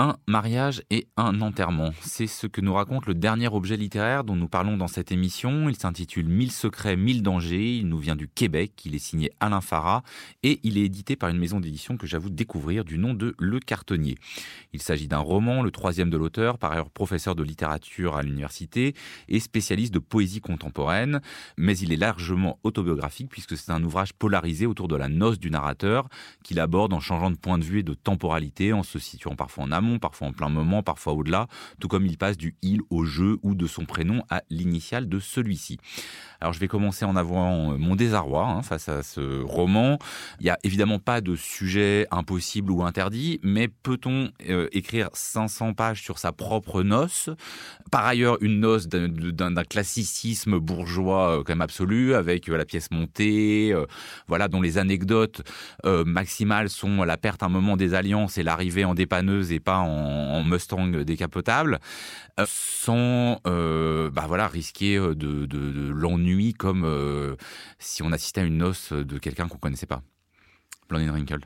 [0.00, 1.90] Un mariage et un enterrement.
[2.02, 5.68] C'est ce que nous raconte le dernier objet littéraire dont nous parlons dans cette émission.
[5.68, 7.78] Il s'intitule Mille secrets, mille dangers.
[7.78, 8.80] Il nous vient du Québec.
[8.84, 10.04] Il est signé Alain Farah
[10.44, 13.58] et il est édité par une maison d'édition que j'avoue découvrir du nom de Le
[13.58, 14.14] Cartonnier.
[14.72, 18.94] Il s'agit d'un roman, le troisième de l'auteur, par ailleurs professeur de littérature à l'université
[19.26, 21.20] et spécialiste de poésie contemporaine.
[21.56, 25.50] Mais il est largement autobiographique puisque c'est un ouvrage polarisé autour de la noce du
[25.50, 26.08] narrateur
[26.44, 29.64] qu'il aborde en changeant de point de vue et de temporalité, en se situant parfois
[29.64, 31.46] en amont parfois en plein moment, parfois au-delà,
[31.80, 35.18] tout comme il passe du il au jeu ou de son prénom à l'initiale de
[35.18, 35.78] celui-ci.
[36.40, 39.98] Alors je vais commencer en avouant euh, mon désarroi hein, face à ce roman.
[40.38, 45.74] Il n'y a évidemment pas de sujet impossible ou interdit, mais peut-on euh, écrire 500
[45.74, 47.30] pages sur sa propre noce?
[47.90, 53.74] Par ailleurs, une noce d'un classicisme bourgeois euh, quand même absolu, avec la pièce montée,
[54.26, 55.42] voilà, dont les anecdotes
[55.84, 59.77] maximales sont la perte à un moment des alliances et l'arrivée en dépanneuse et pas
[59.80, 61.80] en, Mustang décapotable,
[62.46, 67.36] sans bah voilà, risquer de, de, de l'ennui comme euh,
[67.78, 70.02] si on assistait à une noce de quelqu'un qu'on connaissait pas.
[70.88, 71.40] Blondine Wrinkle.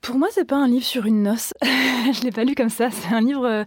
[0.00, 1.52] Pour moi, c'est pas un livre sur une noce.
[1.62, 2.90] je l'ai pas lu comme ça.
[2.90, 3.64] C'est un livre euh,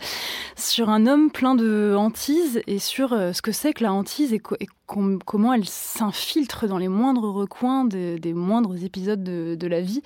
[0.56, 4.34] sur un homme plein de hantises et sur euh, ce que c'est que la hantise
[4.34, 4.42] et,
[4.88, 10.02] comment elle s'infiltre dans les moindres recoins des, moindres épisodes de, la vie.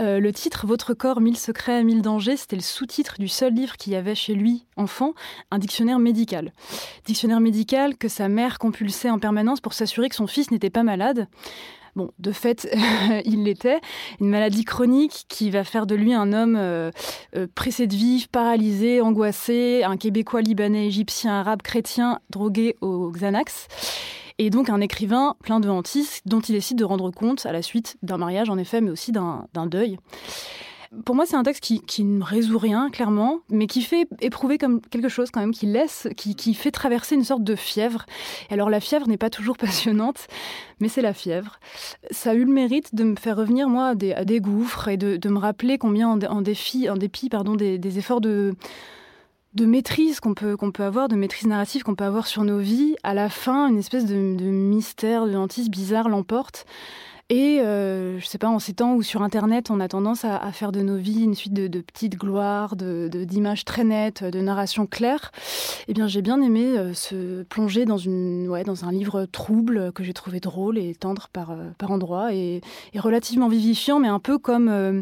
[0.00, 3.76] Euh, le titre Votre corps, mille secrets, mille dangers, c'était le sous-titre du seul livre
[3.76, 5.14] qu'il y avait chez lui, enfant,
[5.50, 6.52] un dictionnaire médical.
[7.06, 10.82] Dictionnaire médical que sa mère compulsait en permanence pour s'assurer que son fils n'était pas
[10.82, 11.26] malade.
[11.94, 12.68] Bon, de fait,
[13.24, 13.80] il l'était.
[14.20, 16.90] Une maladie chronique qui va faire de lui un homme euh,
[17.36, 23.68] euh, pressé de vivre, paralysé, angoissé, un Québécois, Libanais, Égyptien, Arabe, chrétien, drogué au Xanax.
[24.38, 27.60] Et donc un écrivain plein de hantises dont il décide de rendre compte à la
[27.60, 29.98] suite d'un mariage, en effet, mais aussi d'un deuil.
[31.06, 34.82] Pour moi, c'est un texte qui, ne résout rien, clairement, mais qui fait éprouver comme
[34.82, 38.04] quelque chose quand même, qui laisse, qui, fait traverser une sorte de fièvre.
[38.50, 40.26] Et alors la fièvre n'est pas toujours passionnante,
[40.80, 41.60] mais c'est la fièvre.
[42.10, 45.28] Ça a eu le mérite de me faire revenir, moi, à des, gouffres et de,
[45.28, 48.54] me rappeler combien, en, défi, en dépit pardon, des, efforts de
[49.54, 52.58] de maîtrise qu'on peut, qu'on peut avoir, de maîtrise narrative qu'on peut avoir sur nos
[52.58, 56.64] vies, à la fin, une espèce de, mystère, de hantise bizarre l'emporte.
[57.32, 60.52] Et euh, je sais pas, en ces temps où sur Internet, on a tendance à,
[60.52, 64.86] faire de nos vies une suite de, petites gloires, de, d'images très nettes, de narrations
[64.86, 65.32] claires,
[65.88, 69.92] eh bien, j'ai bien aimé euh, se plonger dans, une, ouais, dans un livre trouble
[69.94, 72.60] que j'ai trouvé drôle et tendre par, euh, par endroits et,
[72.94, 75.00] relativement vivifiant, mais un peu comme euh,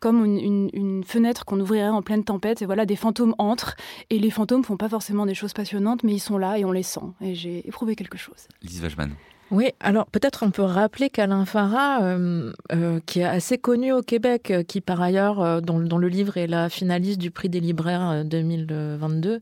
[0.00, 2.60] comme une, une, fenêtre qu'on ouvrirait en pleine tempête.
[2.60, 3.76] Et voilà, des fantômes entrent.
[4.10, 6.72] Et les fantômes font pas forcément des choses passionnantes, mais ils sont là et on
[6.72, 7.00] les sent.
[7.20, 8.48] Et j'ai éprouvé quelque chose.
[8.62, 9.10] Lise Wajman.
[9.50, 14.02] Oui, alors peut-être on peut rappeler qu'Alain Farah, euh, euh, qui est assez connu au
[14.02, 18.26] Québec, euh, qui par ailleurs, dont, le livre est la finaliste du prix des libraires
[18.26, 19.40] 2022,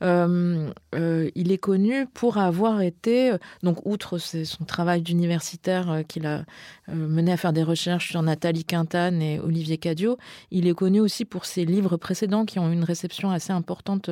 [0.00, 3.32] il est connu pour avoir été,
[3.62, 6.44] donc outre son travail d'universitaire qu'il a
[6.88, 10.16] mené à faire des recherches sur Nathalie Quintane et Olivier Cadio,
[10.50, 14.08] il est connu aussi pour ses livres précédents qui ont eu une réception assez importante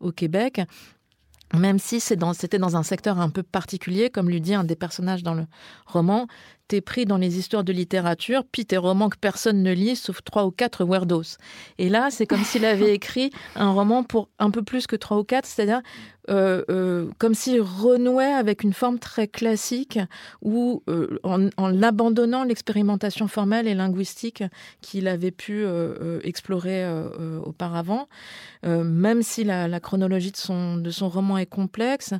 [0.00, 0.60] au Québec
[1.54, 5.22] même si c'était dans, un secteur un peu particulier, comme lui dit un des personnages
[5.22, 5.46] dans le
[5.86, 6.26] roman,
[6.80, 10.46] pris dans les histoires de littérature, puis tes romans que personne ne lit, sauf trois
[10.46, 11.36] ou quatre weirdos.
[11.78, 15.18] Et là, c'est comme s'il avait écrit un roman pour un peu plus que trois
[15.18, 15.82] ou quatre, c'est-à-dire
[16.30, 19.98] euh, euh, comme s'il renouait avec une forme très classique
[20.40, 24.44] où, euh, en, en, abandonnant l'expérimentation formelle et linguistique
[24.80, 25.64] qu'il avait pu
[26.22, 26.84] explorer
[27.44, 28.08] auparavant,
[28.64, 32.14] même si la, chronologie de son, de son roman est complexe,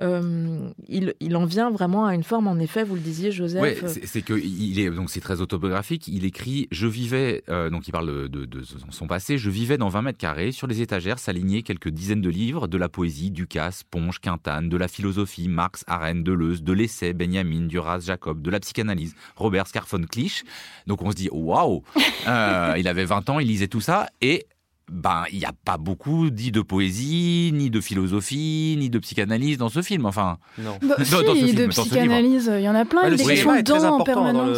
[0.00, 3.60] il, il, en vient vraiment à une forme, en effet, vous le disiez, Joseph.
[4.04, 6.08] C'est que il est donc c'est très autobiographique.
[6.08, 10.02] Il écrit Je vivais, donc il parle de, de, son passé, je vivais dans 20
[10.02, 13.84] mètres carrés, sur les étagères s'alignaient quelques dizaines de livres, de la poésie, du Ducasse,
[13.84, 18.60] Ponge, Quintane, de la philosophie, Marx, Arène, Deleuze, de l'essai, Benjamin, Duras, Jacob, de la
[18.60, 20.44] psychanalyse, Robert Scarfon Clich.
[20.86, 21.82] Donc on se dit waouh,
[22.26, 24.46] euh, il avait 20 ans, il lisait tout ça et
[24.90, 29.58] ben il n'y a pas beaucoup dit de poésie, ni de philosophie, ni de psychanalyse
[29.58, 30.06] dans ce film.
[30.06, 30.78] Enfin, non.
[30.82, 33.02] Bah, si, de psychanalyse, il y en a plein.
[33.02, 34.56] Ouais, il y a des questions dedans en permanence.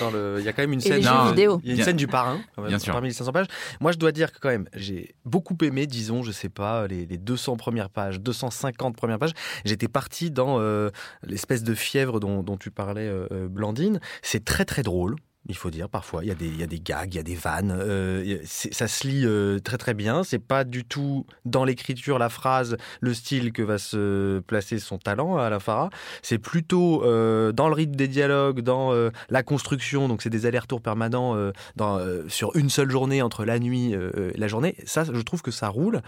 [0.00, 1.60] Dans le, il y a quand même une scène, vidéo.
[1.64, 2.92] Il y a une scène du parrain, Bien sûr.
[2.92, 3.46] parmi les 500 pages.
[3.80, 7.06] Moi, je dois dire que quand même, j'ai beaucoup aimé, disons, je sais pas, les,
[7.06, 9.32] les 200 premières pages, 250 premières pages.
[9.64, 10.90] J'étais parti dans euh,
[11.26, 14.00] l'espèce de fièvre dont, dont tu parlais, euh, Blandine.
[14.22, 15.16] C'est très très drôle
[15.48, 16.22] il faut dire parfois.
[16.22, 17.76] Il y a des, il y a des gags, il y a des vannes.
[17.76, 20.22] Euh, ça se lit euh, très très bien.
[20.22, 24.98] C'est pas du tout dans l'écriture, la phrase, le style que va se placer son
[24.98, 25.90] talent à la Farah.
[26.22, 28.92] C'est plutôt euh, dans le rythme des dialogues, dans
[29.30, 30.08] la construction.
[30.08, 31.36] Donc c'est des allers-retours permanents
[31.76, 34.76] dans, sur une seule journée entre la nuit et la journée.
[34.84, 36.02] Ça, je trouve que ça roule.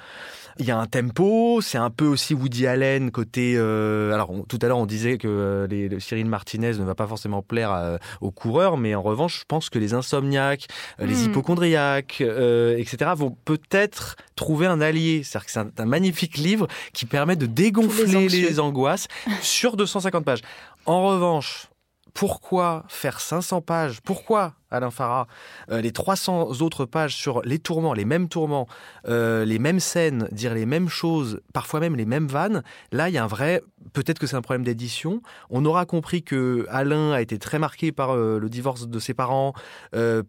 [0.59, 1.61] Il y a un tempo.
[1.61, 3.57] C'est un peu aussi Woody Allen côté.
[3.57, 7.99] alors tout à l'heure on disait que les, Cyril Martinez ne va pas forcément plaire
[8.21, 10.67] aux coureurs, mais en revanche je pense que les insomniaques,
[11.01, 11.31] euh, les hmm.
[11.31, 15.23] hypochondriaques, euh, etc., vont peut-être trouver un allié.
[15.23, 19.09] C'est-à-dire que c'est un, magnifique livre qui permet de dégonfler les angoisses
[19.43, 20.41] sur 250 pages.
[20.87, 21.69] En revanche,
[22.15, 24.01] pourquoi faire 500 pages?
[24.01, 25.27] Pourquoi Alain Farah,
[25.71, 28.67] euh, les 300 autres pages sur les tourments, les mêmes tourments,
[29.09, 32.63] euh, les mêmes scènes, dire les mêmes choses, parfois même les mêmes vannes?
[32.93, 33.63] Là, il y a un vrai,
[33.93, 35.23] peut-être que c'est un problème d'édition.
[35.51, 39.15] On aura compris que Alain a été très marqué par euh, le divorce de ses
[39.15, 39.53] parents,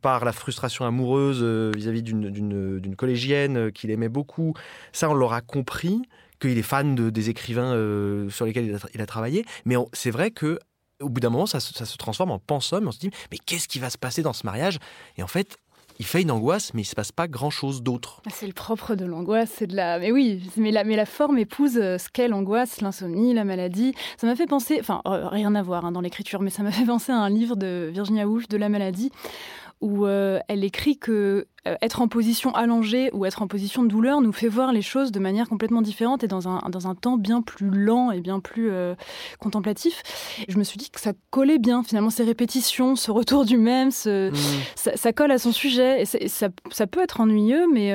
[0.02, 1.44] par la frustration amoureuse
[1.76, 4.54] vis-à-vis d'une collégienne qu'il aimait beaucoup.
[4.92, 6.02] Ça, on l'aura compris
[6.40, 7.72] qu'il est fan de, des écrivains
[8.30, 9.46] sur lesquels il a, travaillé.
[9.66, 10.60] Mais c'est vrai que
[11.02, 12.88] au bout d'un moment, ça, se transforme en pensum.
[12.88, 14.80] On se dit, mais qu'est-ce qui va se passer dans ce mariage?
[15.18, 15.58] Et en fait,
[16.00, 18.22] il fait une angoisse, mais il se passe pas grand-chose d'autre.
[18.26, 20.00] Ah, c'est le propre de l'angoisse, c'est de la.
[20.00, 23.94] Mais oui, mais la, mais la forme épouse euh, ce qu'est l'angoisse, l'insomnie, la maladie.
[24.18, 26.72] Ça m'a fait penser, enfin euh, rien à voir hein, dans l'écriture, mais ça m'a
[26.72, 29.12] fait penser à un livre de Virginia Woolf de la maladie
[29.82, 31.48] où euh, elle écrit que
[31.82, 35.12] être en position allongée ou être en position de douleur nous fait voir les choses
[35.12, 38.40] de manière complètement différente et dans un, dans un temps bien plus lent et bien
[38.40, 38.96] plus euh,
[39.40, 40.04] contemplatif.
[40.48, 43.92] je me suis dit que ça collait bien, finalement, ces répétitions, ce retour du même,
[43.92, 44.92] ce, mmh.
[44.96, 46.04] ça, colle à son sujet.
[46.04, 47.94] Et, ça, ça, peut être ennuyeux, mais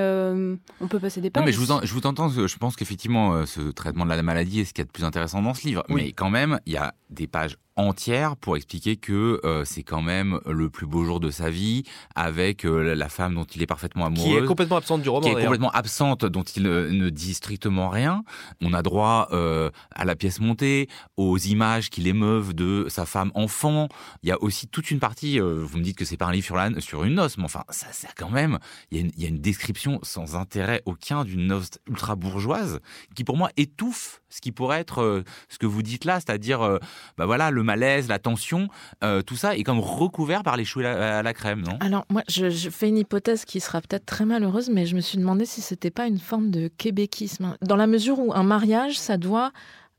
[0.80, 1.42] on peut passer des pages.
[1.42, 4.60] Non, mais je vous, je vous entends, je pense qu'effectivement, ce traitement de la maladie
[4.60, 5.84] est ce qui est le plus intéressant dans ce livre.
[5.88, 10.02] Mais quand même, il y a des pages entière pour expliquer que euh, c'est quand
[10.02, 13.66] même le plus beau jour de sa vie avec euh, la femme dont il est
[13.66, 14.28] parfaitement amoureux.
[14.28, 15.26] Qui est complètement absente du roman.
[15.26, 18.24] Qui est complètement absente, dont il ne dit strictement rien.
[18.62, 23.30] On a droit euh, à la pièce montée, aux images qui l'émeuvent de sa femme
[23.34, 23.88] enfant.
[24.22, 26.44] Il y a aussi toute une partie, vous me dites que c'est pas un livre
[26.44, 28.58] sur, la, sur une noce, mais enfin, ça, ça quand même,
[28.90, 32.16] il y, a une, il y a une description sans intérêt aucun d'une noce ultra
[32.16, 32.80] bourgeoise
[33.14, 36.78] qui pour moi étouffe ce qui pourrait être ce que vous dites là, c'est-à-dire,
[37.18, 38.68] bah voilà, le malaise, la tension,
[39.02, 41.76] euh, tout ça est comme recouvert par les choux à la, crème, non?
[41.80, 45.18] Alors moi, je, fais une hypothèse qui sera peut-être très malheureuse, mais je me suis
[45.18, 49.16] demandé si c'était pas une forme de québéquisme, dans la mesure où un mariage, ça
[49.16, 49.50] doit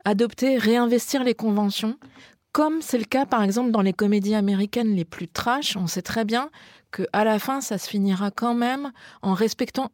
[0.06, 1.97] adopter, réinvestir les conventions,
[2.54, 5.76] comme c'est le cas par exemple dans les comédies américaines les plus trash.
[5.76, 6.49] On sait très bien
[6.91, 9.91] que à la fin, ça se finira quand même en respectant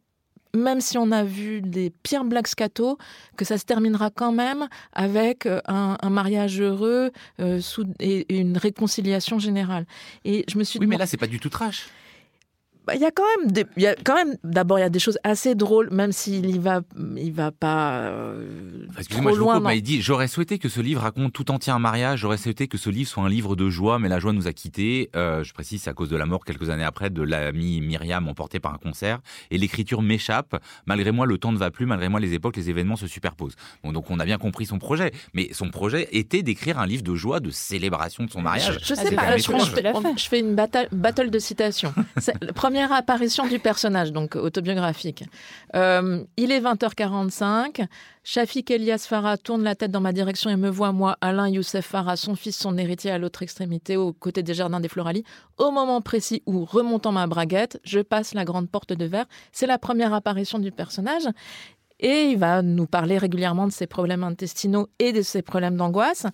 [0.54, 2.96] même si on a vu des pires blagues scato,
[3.36, 7.60] que ça se terminera quand même avec euh, un, mariage heureux euh,
[8.00, 9.84] et une réconciliation générale.
[10.24, 11.88] Et je me suis oui, mais là, c'est pas du tout trash.
[12.88, 14.84] Bah, il y a quand même, des, il y a quand même, d'abord il y
[14.84, 16.80] a des choses assez drôles, même s'il y va,
[17.18, 19.74] il va pas euh, trop loin.
[19.74, 22.78] il dit j'aurais souhaité que ce livre raconte tout entier un mariage, j'aurais souhaité que
[22.78, 25.10] ce livre soit un livre de joie, mais la joie nous a quittés.
[25.16, 28.26] Euh, je précise, c'est à cause de la mort quelques années après de l'amie Myriam
[28.26, 29.18] emportée par un concert,
[29.50, 30.56] et l'écriture m'échappe.
[30.86, 33.56] Malgré moi, le temps ne va plus, malgré moi, les époques, les événements se superposent.
[33.84, 37.02] Bon, donc on a bien compris son projet, mais son projet était d'écrire un livre
[37.02, 38.78] de joie, de célébration de son mariage.
[38.82, 41.92] Je, sais pas, je, je, fais une battle, battle de citations.
[42.54, 45.24] Premier première apparition du personnage, donc autobiographique.
[45.74, 47.84] Euh, il est 20h45.
[48.22, 51.84] Shafik Elias Farah tourne la tête dans ma direction et me voit, moi, Alain Youssef
[51.84, 55.24] Farah, son fils, son héritier à l'autre extrémité, aux côtés des jardins des Floralies.
[55.56, 59.26] Au moment précis où, remontant ma braguette, je passe la grande porte de verre.
[59.50, 61.24] C'est la première apparition du personnage.
[61.98, 66.26] Et il va nous parler régulièrement de ses problèmes intestinaux et de ses problèmes d'angoisse,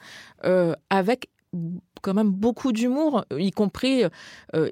[0.45, 1.31] euh, avec
[2.03, 4.05] quand même beaucoup d'humour, y compris
[4.55, 4.71] euh,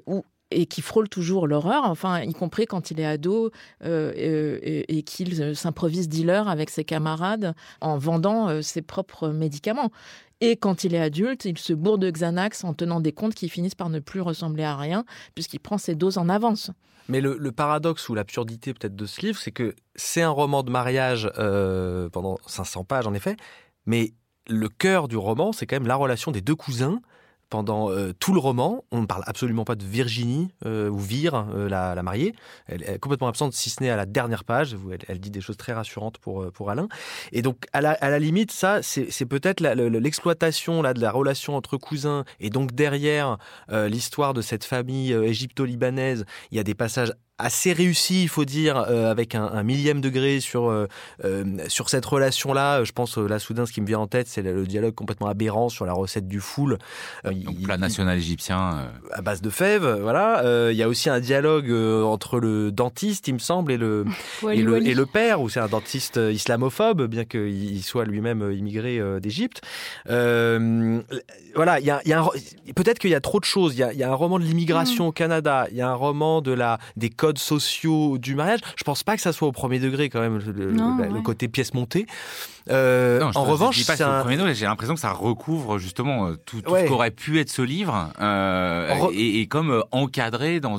[0.53, 3.51] et qui frôle toujours l'horreur, enfin, y compris quand il est ado
[3.83, 4.11] euh,
[4.61, 9.91] et, qu'il euh, s'improvise dealer avec ses camarades en vendant euh, ses propres médicaments.
[10.41, 13.49] Et quand il est adulte, il se bourre de Xanax en tenant des comptes qui
[13.49, 16.71] finissent par ne plus ressembler à rien, puisqu'il prend ses doses en avance.
[17.07, 20.71] Mais le, paradoxe ou l'absurdité peut-être de ce livre, c'est que c'est un roman de
[20.71, 21.29] mariage
[22.11, 23.35] pendant 500 pages en effet,
[23.85, 24.13] mais
[24.47, 27.01] le cœur du roman, c'est quand même la relation des deux cousins
[27.53, 28.83] pendant tout le roman.
[28.91, 32.33] On ne parle absolument pas de Virginie ou Vire, la, mariée.
[32.65, 34.75] Elle est complètement absente, si ce n'est à la dernière page.
[35.07, 36.87] Elle, dit des choses très rassurantes pour, pour Alain.
[37.31, 41.55] Et donc, à la, à la limite, ça, c'est peut-être l'exploitation là de la relation
[41.55, 42.25] entre cousins.
[42.39, 43.37] Et donc, derrière
[43.69, 47.13] l'histoire de cette famille égypto-libanaise, il y a des passages
[47.43, 50.87] assez réussi, il faut dire, euh, avec un, millième degré sur euh,
[51.25, 52.83] euh, sur cette relation-là.
[52.85, 55.67] Je pense là soudain, ce qui me vient en tête, c'est le, dialogue complètement aberrant
[55.67, 56.77] sur la recette du foul.
[57.25, 60.41] Donc plat national égyptien à base de fèves, voilà.
[60.71, 64.05] Il y a aussi un dialogue entre le dentiste, il me semble, et le
[64.51, 69.01] et, le, et le père, où c'est un dentiste islamophobe, bien qu'il soit lui-même immigré
[69.19, 69.61] d'Égypte.
[70.07, 72.23] voilà, il y a, y a
[72.73, 73.75] peut-être qu'il y a trop de choses.
[73.75, 75.07] Il y a, y a, un roman de l'immigration mm.
[75.07, 78.59] au Canada, il y a un roman de la des codes sociaux du mariage.
[78.75, 82.05] Je pense pas que ça soit au premier degré quand même le, côté pièce montée.
[82.69, 87.49] Euh, en revanche, j'ai l'impression que ça recouvre justement euh, tout, ce qu'aurait pu être
[87.49, 90.77] ce livre euh, et, comme encadré dans,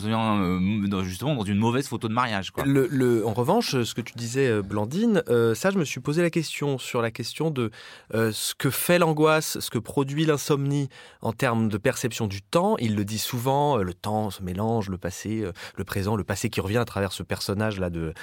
[1.02, 2.50] justement dans une mauvaise photo de mariage.
[2.50, 2.64] Quoi.
[2.66, 5.22] Le, en revanche, ce que tu disais, Blandine,
[5.54, 7.70] ça, je me suis posé la question sur la question de
[8.12, 10.88] ce que fait l'angoisse, ce que produit l'insomnie
[11.20, 12.76] en termes de perception du temps.
[12.78, 15.44] Il le dit souvent, le temps se mélange, le passé,
[15.76, 18.14] le présent, le passé qui revient à travers ce personnage là de,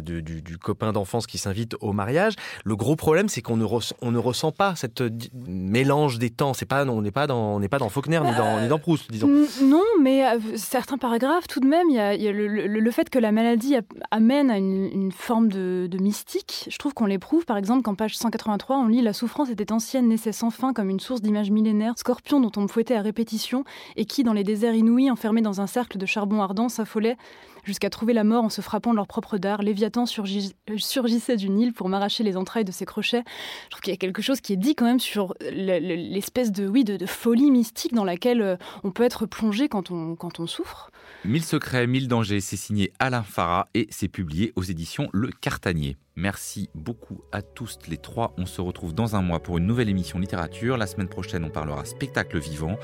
[0.00, 2.34] du, du, copain d'enfance qui s'invite au mariage.
[2.64, 5.02] Le gros problème, c'est qu'on ne, ressent pas cette
[5.46, 6.54] mélange des temps.
[6.54, 9.28] C'est pas, on n'est pas dans, Faulkner ni, dans, Proust, disons.
[9.62, 13.30] Non, mais euh, certains paragraphes, tout de même, il y a, le, fait que la
[13.30, 13.76] maladie
[14.10, 16.66] amène à une, forme de, mystique.
[16.70, 17.44] Je trouve qu'on l'éprouve.
[17.44, 20.88] Par exemple, qu'en page 183, on lit La souffrance était ancienne, naissait sans fin comme
[20.88, 23.64] une source d'images millénaires, scorpion dont on me fouettait à répétition
[23.96, 27.18] et qui, dans les déserts inouïs, enfermés dans un cercle de charbon ardent, s'affolait
[27.64, 29.62] jusqu'à trouver la mort en se frappant de leur propre dard.
[29.62, 33.24] Léviathan surgissait du Nil pour m'arracher les entrailles de ses crochets.
[33.64, 36.66] Je trouve qu'il y a quelque chose qui est dit quand même sur l'espèce de,
[36.66, 40.46] oui, de, folie mystique dans laquelle euh, on peut être plongé quand on, quand on
[40.46, 40.90] souffre.
[41.24, 45.96] Mille secrets, mille dangers, c'est signé Alain Farah et c'est publié aux éditions Le Cartanier.
[46.16, 48.34] Merci beaucoup à tous les trois.
[48.36, 50.76] On se retrouve dans un mois pour une nouvelle émission littérature.
[50.76, 52.78] La semaine prochaine, on parlera spectacle vivant.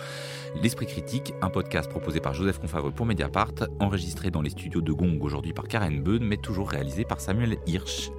[0.63, 4.93] L'Esprit critique, un podcast proposé par Joseph Confavreux pour Mediapart, enregistré dans les studios de
[4.93, 8.11] Gong aujourd'hui par Karen Beun, mais toujours réalisé par Samuel Hirsch.